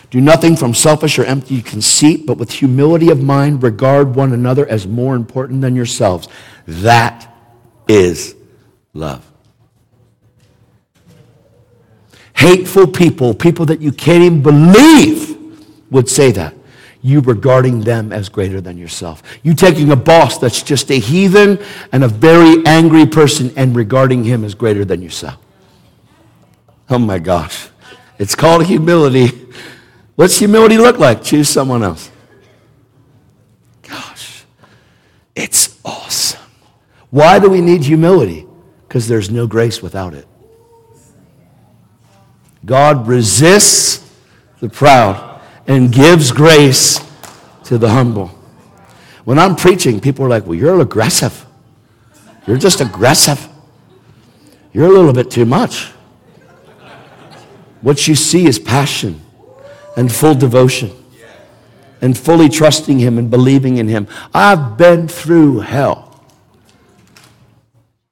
[0.10, 4.66] Do nothing from selfish or empty conceit, but with humility of mind regard one another
[4.68, 6.28] as more important than yourselves.
[6.66, 7.34] That
[7.88, 8.36] is
[8.94, 9.30] love.
[12.36, 15.36] Hateful people, people that you can't even believe,
[15.90, 16.54] would say that.
[17.02, 19.24] You regarding them as greater than yourself.
[19.44, 21.60] You taking a boss that's just a heathen
[21.92, 25.38] and a very angry person and regarding him as greater than yourself.
[26.90, 27.70] Oh my gosh.
[28.18, 29.48] It's called humility.
[30.16, 31.24] What's humility look like?
[31.24, 32.10] Choose someone else.
[33.84, 34.44] Gosh,
[35.36, 36.42] it's awesome.
[37.12, 38.48] Why do we need humility?
[38.88, 40.28] Because there's no grace without it.
[42.66, 44.12] God resists
[44.60, 45.27] the proud
[45.68, 47.00] and gives grace
[47.66, 48.28] to the humble.
[49.26, 51.46] When I'm preaching, people are like, well, you're aggressive.
[52.48, 53.46] You're just aggressive.
[54.72, 55.92] You're a little bit too much.
[57.82, 59.22] What you see is passion
[59.98, 60.92] and full devotion
[62.02, 64.08] and fully trusting Him and believing in Him.
[64.34, 66.24] I've been through hell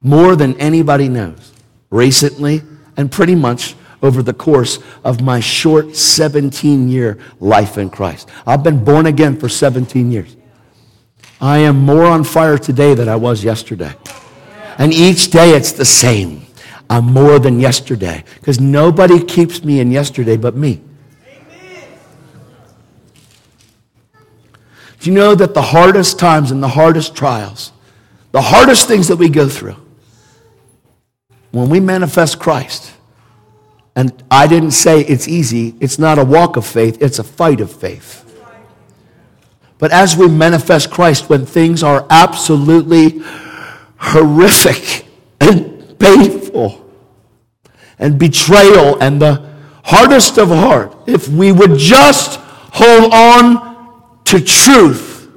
[0.02, 1.54] more than anybody knows
[1.90, 2.62] recently
[2.98, 8.30] and pretty much over the course of my short 17 year life in Christ.
[8.46, 10.36] I've been born again for 17 years.
[11.42, 13.94] I am more on fire today than I was yesterday.
[14.78, 16.46] And each day it's the same.
[16.90, 20.82] I'm more than yesterday because nobody keeps me in yesterday but me.
[25.00, 27.72] Do you know that the hardest times and the hardest trials,
[28.32, 29.78] the hardest things that we go through,
[31.52, 32.95] when we manifest Christ,
[33.96, 35.76] and I didn't say it's easy.
[35.80, 38.22] It's not a walk of faith, it's a fight of faith.
[39.78, 43.22] But as we manifest Christ, when things are absolutely
[43.98, 45.06] horrific
[45.42, 46.82] and painful,
[48.00, 49.50] and betrayal, and the
[49.84, 52.40] hardest of heart, if we would just
[52.74, 55.30] hold on to truth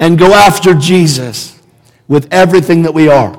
[0.00, 1.60] and go after Jesus
[2.08, 3.38] with everything that we are,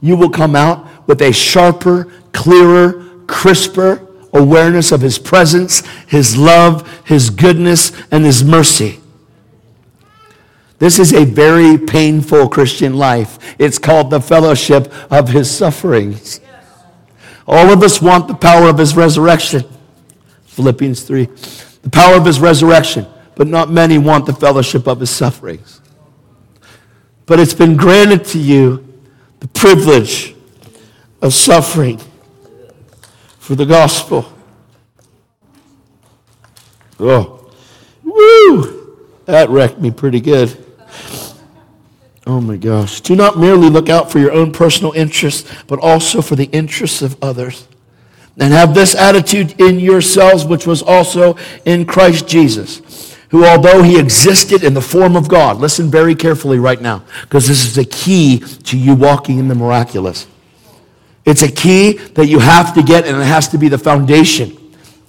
[0.00, 6.88] you will come out with a sharper, clearer, crisper awareness of His presence, His love,
[7.04, 9.00] His goodness, and His mercy.
[10.78, 13.56] This is a very painful Christian life.
[13.58, 16.40] It's called the fellowship of His sufferings.
[17.46, 19.64] All of us want the power of His resurrection.
[20.46, 21.24] Philippians 3.
[21.82, 25.80] The power of His resurrection, but not many want the fellowship of His sufferings.
[27.26, 28.86] But it's been granted to you
[29.40, 30.34] the privilege
[31.20, 32.00] of suffering
[33.42, 34.32] for the gospel.
[37.00, 37.50] Oh,
[38.04, 38.96] woo!
[39.24, 40.64] That wrecked me pretty good.
[42.24, 43.00] Oh my gosh.
[43.00, 47.02] Do not merely look out for your own personal interests, but also for the interests
[47.02, 47.66] of others.
[48.38, 53.98] And have this attitude in yourselves, which was also in Christ Jesus, who, although he
[53.98, 57.84] existed in the form of God, listen very carefully right now, because this is the
[57.84, 60.28] key to you walking in the miraculous.
[61.24, 64.56] It's a key that you have to get, and it has to be the foundation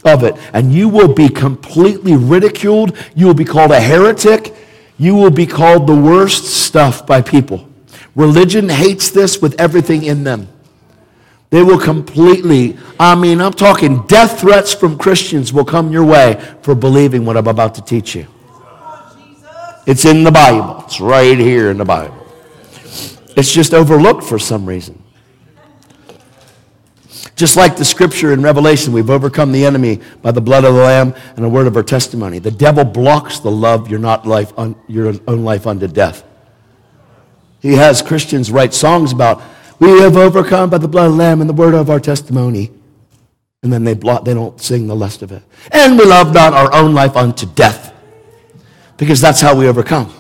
[0.05, 0.35] of it.
[0.53, 2.95] And you will be completely ridiculed.
[3.15, 4.55] You will be called a heretic.
[4.97, 7.67] You will be called the worst stuff by people.
[8.15, 10.47] Religion hates this with everything in them.
[11.49, 16.43] They will completely, I mean, I'm talking death threats from Christians will come your way
[16.63, 18.25] for believing what I'm about to teach you.
[19.85, 22.25] It's in the Bible, it's right here in the Bible.
[23.35, 25.02] It's just overlooked for some reason.
[27.35, 30.81] Just like the scripture in Revelation, we've overcome the enemy by the blood of the
[30.81, 32.39] Lamb and the word of our testimony.
[32.39, 36.23] The devil blocks the love your, not life un, your own life unto death.
[37.59, 39.41] He has Christians write songs about,
[39.79, 42.71] we have overcome by the blood of the Lamb and the word of our testimony.
[43.63, 45.41] And then they, block, they don't sing the rest of it.
[45.71, 47.93] And we love not our own life unto death.
[48.97, 50.13] Because that's how we overcome.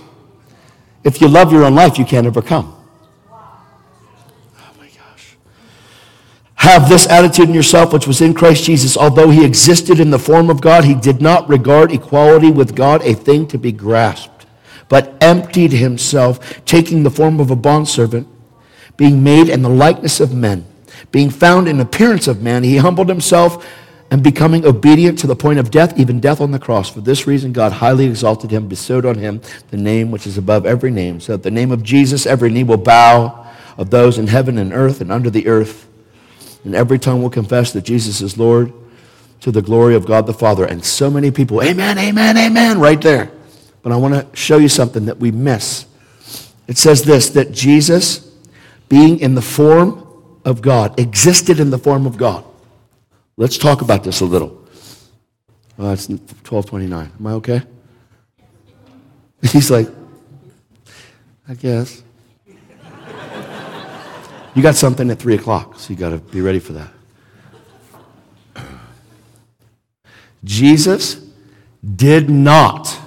[1.03, 2.82] If you love your own life, you can't overcome.
[6.63, 8.95] Have this attitude in yourself, which was in Christ Jesus.
[8.95, 13.01] Although he existed in the form of God, he did not regard equality with God
[13.01, 14.45] a thing to be grasped,
[14.87, 18.29] but emptied himself, taking the form of a bondservant,
[18.95, 20.65] being made in the likeness of men.
[21.11, 23.67] Being found in appearance of man, he humbled himself
[24.09, 26.89] and becoming obedient to the point of death, even death on the cross.
[26.89, 30.65] For this reason, God highly exalted him, bestowed on him the name which is above
[30.65, 34.27] every name, so that the name of Jesus every knee will bow of those in
[34.27, 35.89] heaven and earth and under the earth
[36.63, 38.73] and every tongue will confess that Jesus is Lord
[39.41, 40.65] to the glory of God the Father.
[40.65, 43.31] And so many people, amen, amen, amen, right there.
[43.81, 45.85] But I want to show you something that we miss.
[46.67, 48.31] It says this that Jesus,
[48.87, 50.07] being in the form
[50.45, 52.45] of God, existed in the form of God.
[53.35, 54.65] Let's talk about this a little.
[55.77, 57.11] Oh, it's 1229.
[57.19, 57.61] Am I okay?
[59.41, 59.89] He's like,
[61.49, 62.03] I guess.
[64.55, 66.91] You got something at 3 o'clock, so you got to be ready for that.
[70.43, 71.25] Jesus
[71.95, 72.99] did not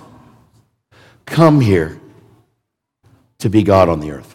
[1.24, 2.00] come here
[3.38, 4.34] to be God on the earth.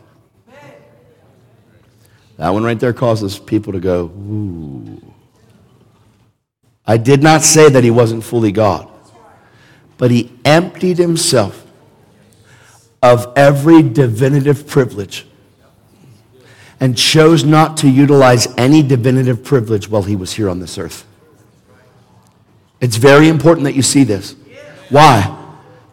[2.37, 5.13] That one right there causes people to go, ooh.
[6.85, 8.87] I did not say that he wasn't fully God,
[9.97, 11.65] but he emptied himself
[13.03, 15.25] of every divinative privilege
[16.81, 21.05] and chose not to utilize any divinative privilege while he was here on this earth.
[22.81, 24.35] It's very important that you see this.
[24.89, 25.37] Why?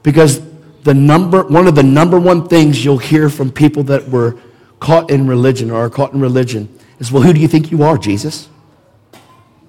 [0.02, 0.40] Because
[0.82, 4.36] the number, one of the number one things you'll hear from people that were
[4.80, 7.82] caught in religion or are caught in religion is, well, who do you think you
[7.82, 8.48] are, Jesus?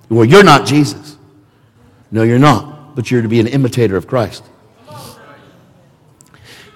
[0.07, 1.17] Well, you're not Jesus.
[2.11, 4.43] No, you're not, but you're to be an imitator of Christ.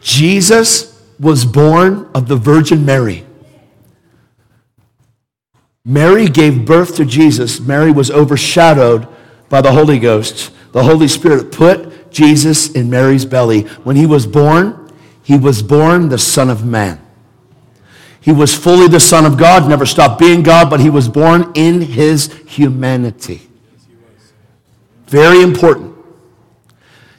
[0.01, 3.25] Jesus was born of the Virgin Mary.
[5.85, 7.59] Mary gave birth to Jesus.
[7.59, 9.05] Mary was overshadowed
[9.49, 10.51] by the Holy Ghost.
[10.71, 13.63] The Holy Spirit put Jesus in Mary's belly.
[13.83, 14.93] When he was born,
[15.23, 17.01] he was born the Son of Man.
[18.21, 21.51] He was fully the Son of God, never stopped being God, but he was born
[21.55, 23.41] in his humanity.
[25.07, 25.97] Very important.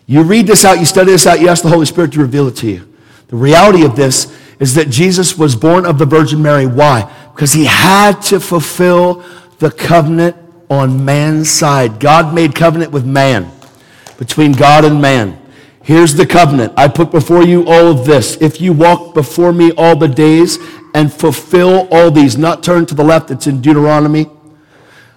[0.07, 2.49] You read this out, you study this out, you ask the Holy Spirit to reveal
[2.49, 2.95] it to you.
[3.29, 6.67] The reality of this is that Jesus was born of the Virgin Mary.
[6.67, 7.13] Why?
[7.35, 9.25] Because he had to fulfill
[9.59, 10.37] the covenant
[10.71, 11.99] on man's side.
[11.99, 13.51] God made covenant with man,
[14.19, 15.41] between God and man.
[15.83, 16.73] Here's the covenant.
[16.77, 18.37] I put before you all of this.
[18.41, 20.59] If you walk before me all the days
[20.95, 24.27] and fulfill all these, not turn to the left, it's in Deuteronomy.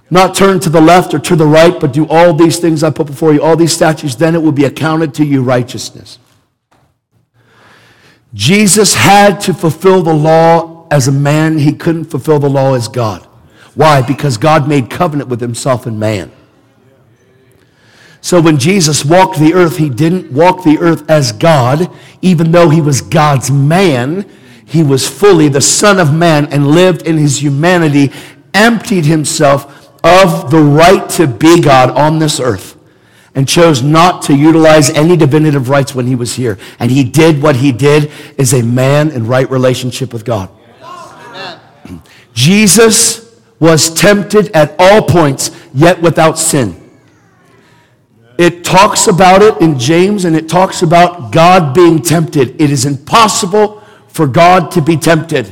[0.10, 2.90] Not turn to the left or to the right, but do all these things I
[2.90, 6.20] put before you, all these statutes, then it will be accounted to you righteousness.
[8.34, 11.60] Jesus had to fulfill the law as a man.
[11.60, 13.26] He couldn't fulfill the law as God.
[13.76, 14.02] Why?
[14.02, 16.32] Because God made covenant with himself and man.
[18.22, 21.90] So when Jesus walked the earth, he didn't walk the earth as God,
[22.22, 24.30] even though he was God's man.
[24.66, 28.12] He was fully the Son of Man and lived in his humanity,
[28.54, 32.76] emptied himself of the right to be God on this earth,
[33.36, 36.58] and chose not to utilize any divinative rights when he was here.
[36.80, 40.50] And he did what he did as a man in right relationship with God.
[42.38, 46.80] Jesus was tempted at all points, yet without sin.
[48.38, 52.62] It talks about it in James and it talks about God being tempted.
[52.62, 55.52] It is impossible for God to be tempted.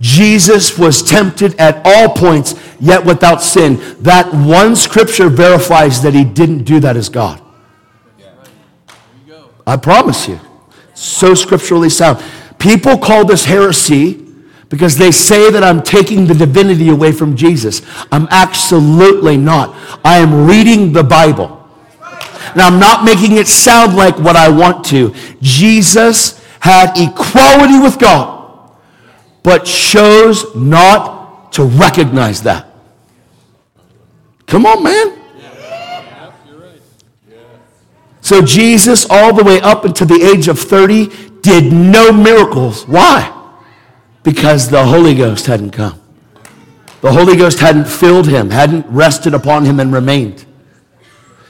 [0.00, 3.78] Jesus was tempted at all points, yet without sin.
[4.00, 7.42] That one scripture verifies that he didn't do that as God.
[9.66, 10.40] I promise you.
[10.94, 12.24] So scripturally sound.
[12.58, 14.25] People call this heresy
[14.68, 17.82] because they say that I'm taking the divinity away from Jesus.
[18.10, 19.74] I'm absolutely not.
[20.04, 21.68] I am reading the Bible.
[22.52, 25.14] And I'm not making it sound like what I want to.
[25.40, 28.72] Jesus had equality with God,
[29.42, 32.66] but chose not to recognize that.
[34.46, 35.22] Come on, man.
[38.20, 41.06] So Jesus, all the way up until the age of 30,
[41.42, 42.84] did no miracles.
[42.88, 43.35] Why?
[44.26, 46.00] Because the Holy Ghost hadn't come.
[47.00, 50.44] The Holy Ghost hadn't filled him, hadn't rested upon him and remained.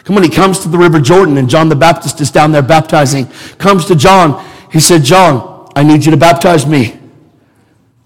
[0.05, 2.61] Come on, he comes to the River Jordan, and John the Baptist is down there
[2.61, 3.29] baptizing.
[3.57, 4.47] Comes to John.
[4.71, 7.01] He said, John, I need you to baptize me.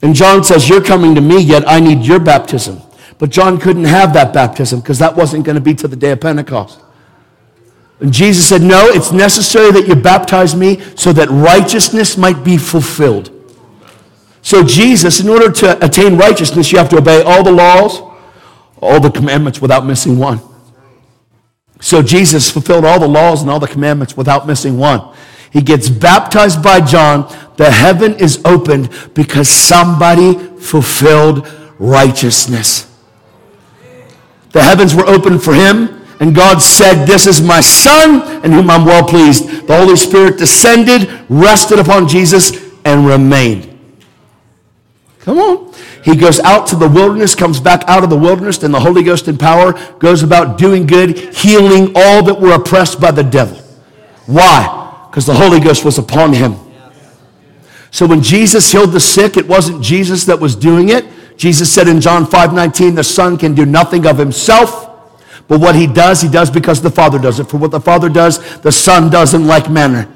[0.03, 2.81] And John says, You're coming to me, yet I need your baptism.
[3.19, 6.13] But John couldn't have that baptism because that wasn't going to be to the day
[6.13, 6.79] of Pentecost.
[7.99, 12.57] And Jesus said, No, it's necessary that you baptize me so that righteousness might be
[12.57, 13.33] fulfilled.
[14.43, 18.01] So, Jesus, in order to attain righteousness, you have to obey all the laws,
[18.81, 20.41] all the commandments without missing one.
[21.81, 25.15] So, Jesus fulfilled all the laws and all the commandments without missing one.
[25.53, 27.31] He gets baptized by John.
[27.57, 31.47] The heaven is opened because somebody fulfilled
[31.79, 32.87] righteousness.
[34.53, 38.71] The heavens were opened for him, and God said, This is my Son, in whom
[38.71, 39.67] I'm well pleased.
[39.67, 42.53] The Holy Spirit descended, rested upon Jesus,
[42.85, 43.70] and remained.
[45.31, 45.73] Come on.
[46.03, 49.05] He goes out to the wilderness, comes back out of the wilderness, and the Holy
[49.05, 53.57] Ghost in power goes about doing good, healing all that were oppressed by the devil.
[54.27, 55.07] Why?
[55.09, 56.57] Because the Holy Ghost was upon him.
[57.93, 61.05] So when Jesus healed the sick, it wasn't Jesus that was doing it.
[61.37, 65.15] Jesus said in John 5 19, the Son can do nothing of himself.
[65.47, 67.45] But what he does, he does because the Father does it.
[67.45, 70.09] For what the Father does, the Son does in like manner.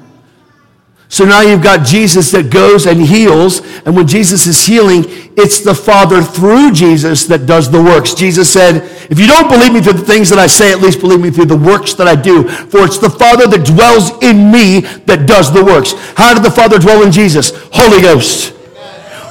[1.07, 5.05] So now you've got Jesus that goes and heals, and when Jesus is healing,
[5.37, 8.13] it's the Father through Jesus that does the works.
[8.13, 11.01] Jesus said, If you don't believe me through the things that I say, at least
[11.01, 12.47] believe me through the works that I do.
[12.47, 15.93] For it's the Father that dwells in me that does the works.
[16.17, 17.51] How did the Father dwell in Jesus?
[17.71, 18.53] Holy Ghost.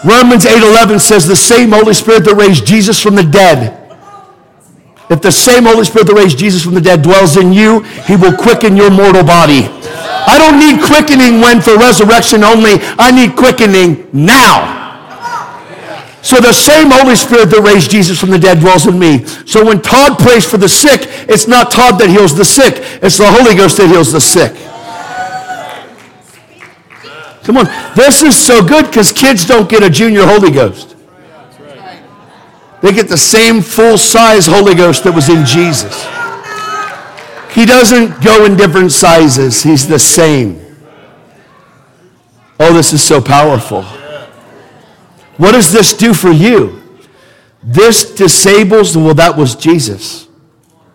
[0.04, 3.80] Romans 8:11 says the same Holy Spirit that raised Jesus from the dead.
[5.08, 8.16] If the same Holy Spirit that raised Jesus from the dead dwells in you, he
[8.16, 9.68] will quicken your mortal body.
[10.26, 12.80] I don't need quickening when for resurrection only.
[12.98, 14.82] I need quickening now.
[16.22, 19.26] So the same Holy Spirit that raised Jesus from the dead dwells in me.
[19.44, 22.76] So when Todd prays for the sick, it's not Todd that heals the sick.
[23.02, 24.56] It's the Holy Ghost that heals the sick.
[27.44, 27.66] Come on.
[27.94, 30.96] This is so good because kids don't get a junior Holy Ghost.
[32.80, 36.06] They get the same full size Holy Ghost that was in Jesus.
[37.54, 40.60] He doesn't go in different sizes, He's the same.
[42.58, 43.82] Oh, this is so powerful.
[45.36, 46.82] What does this do for you?
[47.62, 50.28] This disables, well, that was Jesus.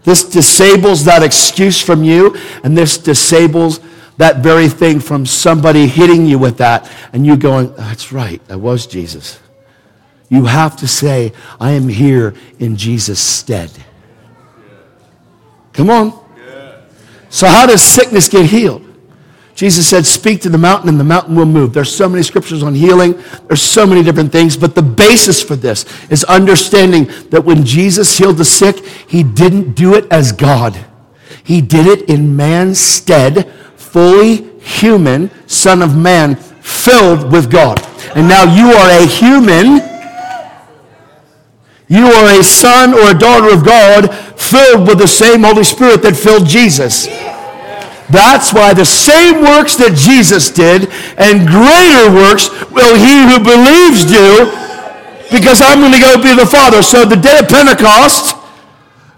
[0.03, 3.79] This disables that excuse from you, and this disables
[4.17, 8.59] that very thing from somebody hitting you with that, and you going, That's right, that
[8.59, 9.39] was Jesus.
[10.29, 13.71] You have to say, I am here in Jesus' stead.
[15.73, 16.18] Come on.
[17.29, 18.85] So, how does sickness get healed?
[19.59, 21.73] Jesus said, Speak to the mountain, and the mountain will move.
[21.73, 25.55] There's so many scriptures on healing, there's so many different things, but the basis for
[25.55, 30.85] this is understanding that when Jesus healed the sick, he didn't do it as God,
[31.43, 37.85] he did it in man's stead, fully human, Son of Man, filled with God.
[38.15, 39.98] And now you are a human.
[41.89, 46.03] You are a son or a daughter of God filled with the same Holy Spirit
[46.03, 47.09] that filled Jesus.
[48.13, 54.05] That's why the same works that Jesus did and greater works will he who believes
[54.05, 54.53] do
[55.33, 56.81] because I'm going to go be the Father.
[56.81, 58.37] So the day of Pentecost,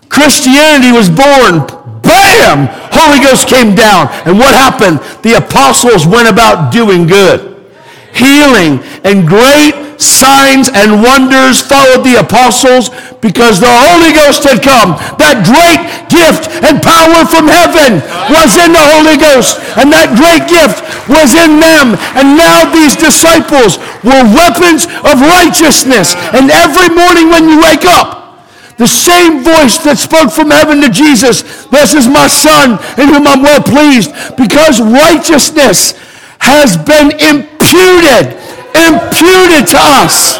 [0.08, 1.68] Christianity was born.
[2.04, 2.68] Bam!
[2.92, 4.08] Holy Ghost came down.
[4.24, 5.00] And what happened?
[5.24, 7.68] The apostles went about doing good,
[8.12, 12.90] healing, and great signs and wonders followed the apostles
[13.22, 14.98] because the Holy Ghost had come.
[15.22, 18.02] That great gift and power from heaven
[18.34, 21.94] was in the Holy Ghost, and that great gift was in them.
[22.18, 26.18] And now these disciples were weapons of righteousness.
[26.34, 28.42] And every morning when you wake up,
[28.82, 33.30] the same voice that spoke from heaven to Jesus, this is my son in whom
[33.30, 35.94] I'm well pleased, because righteousness
[36.42, 38.42] has been imputed
[38.76, 40.40] imputed to us.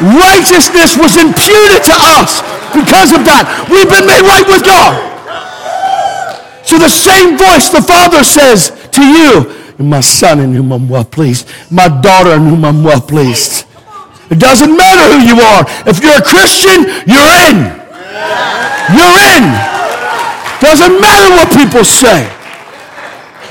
[0.00, 2.40] Righteousness was imputed to us
[2.72, 3.44] because of that.
[3.68, 4.96] We've been made right with God.
[6.64, 11.04] So the same voice the Father says to you, my son in whom I'm well
[11.04, 13.64] pleased, my daughter in whom I'm well pleased.
[14.30, 15.64] It doesn't matter who you are.
[15.88, 17.80] If you're a Christian, you're in.
[18.94, 19.44] You're in.
[20.60, 22.30] Doesn't matter what people say.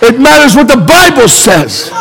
[0.02, 1.92] It matters what the Bible says.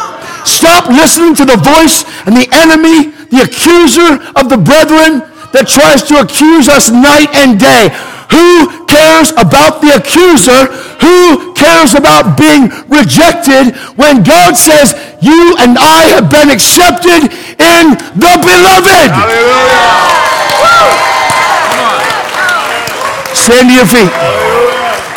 [0.46, 6.02] Stop listening to the voice and the enemy, the accuser of the brethren that tries
[6.08, 7.90] to accuse us night and day.
[8.30, 10.68] Who cares about the accuser?
[11.00, 17.84] Who cares about being rejected when God says, You and I have been accepted in
[18.14, 19.10] the beloved?
[23.34, 24.12] Stand to your feet.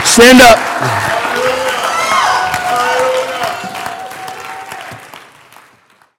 [0.08, 1.11] Stand up.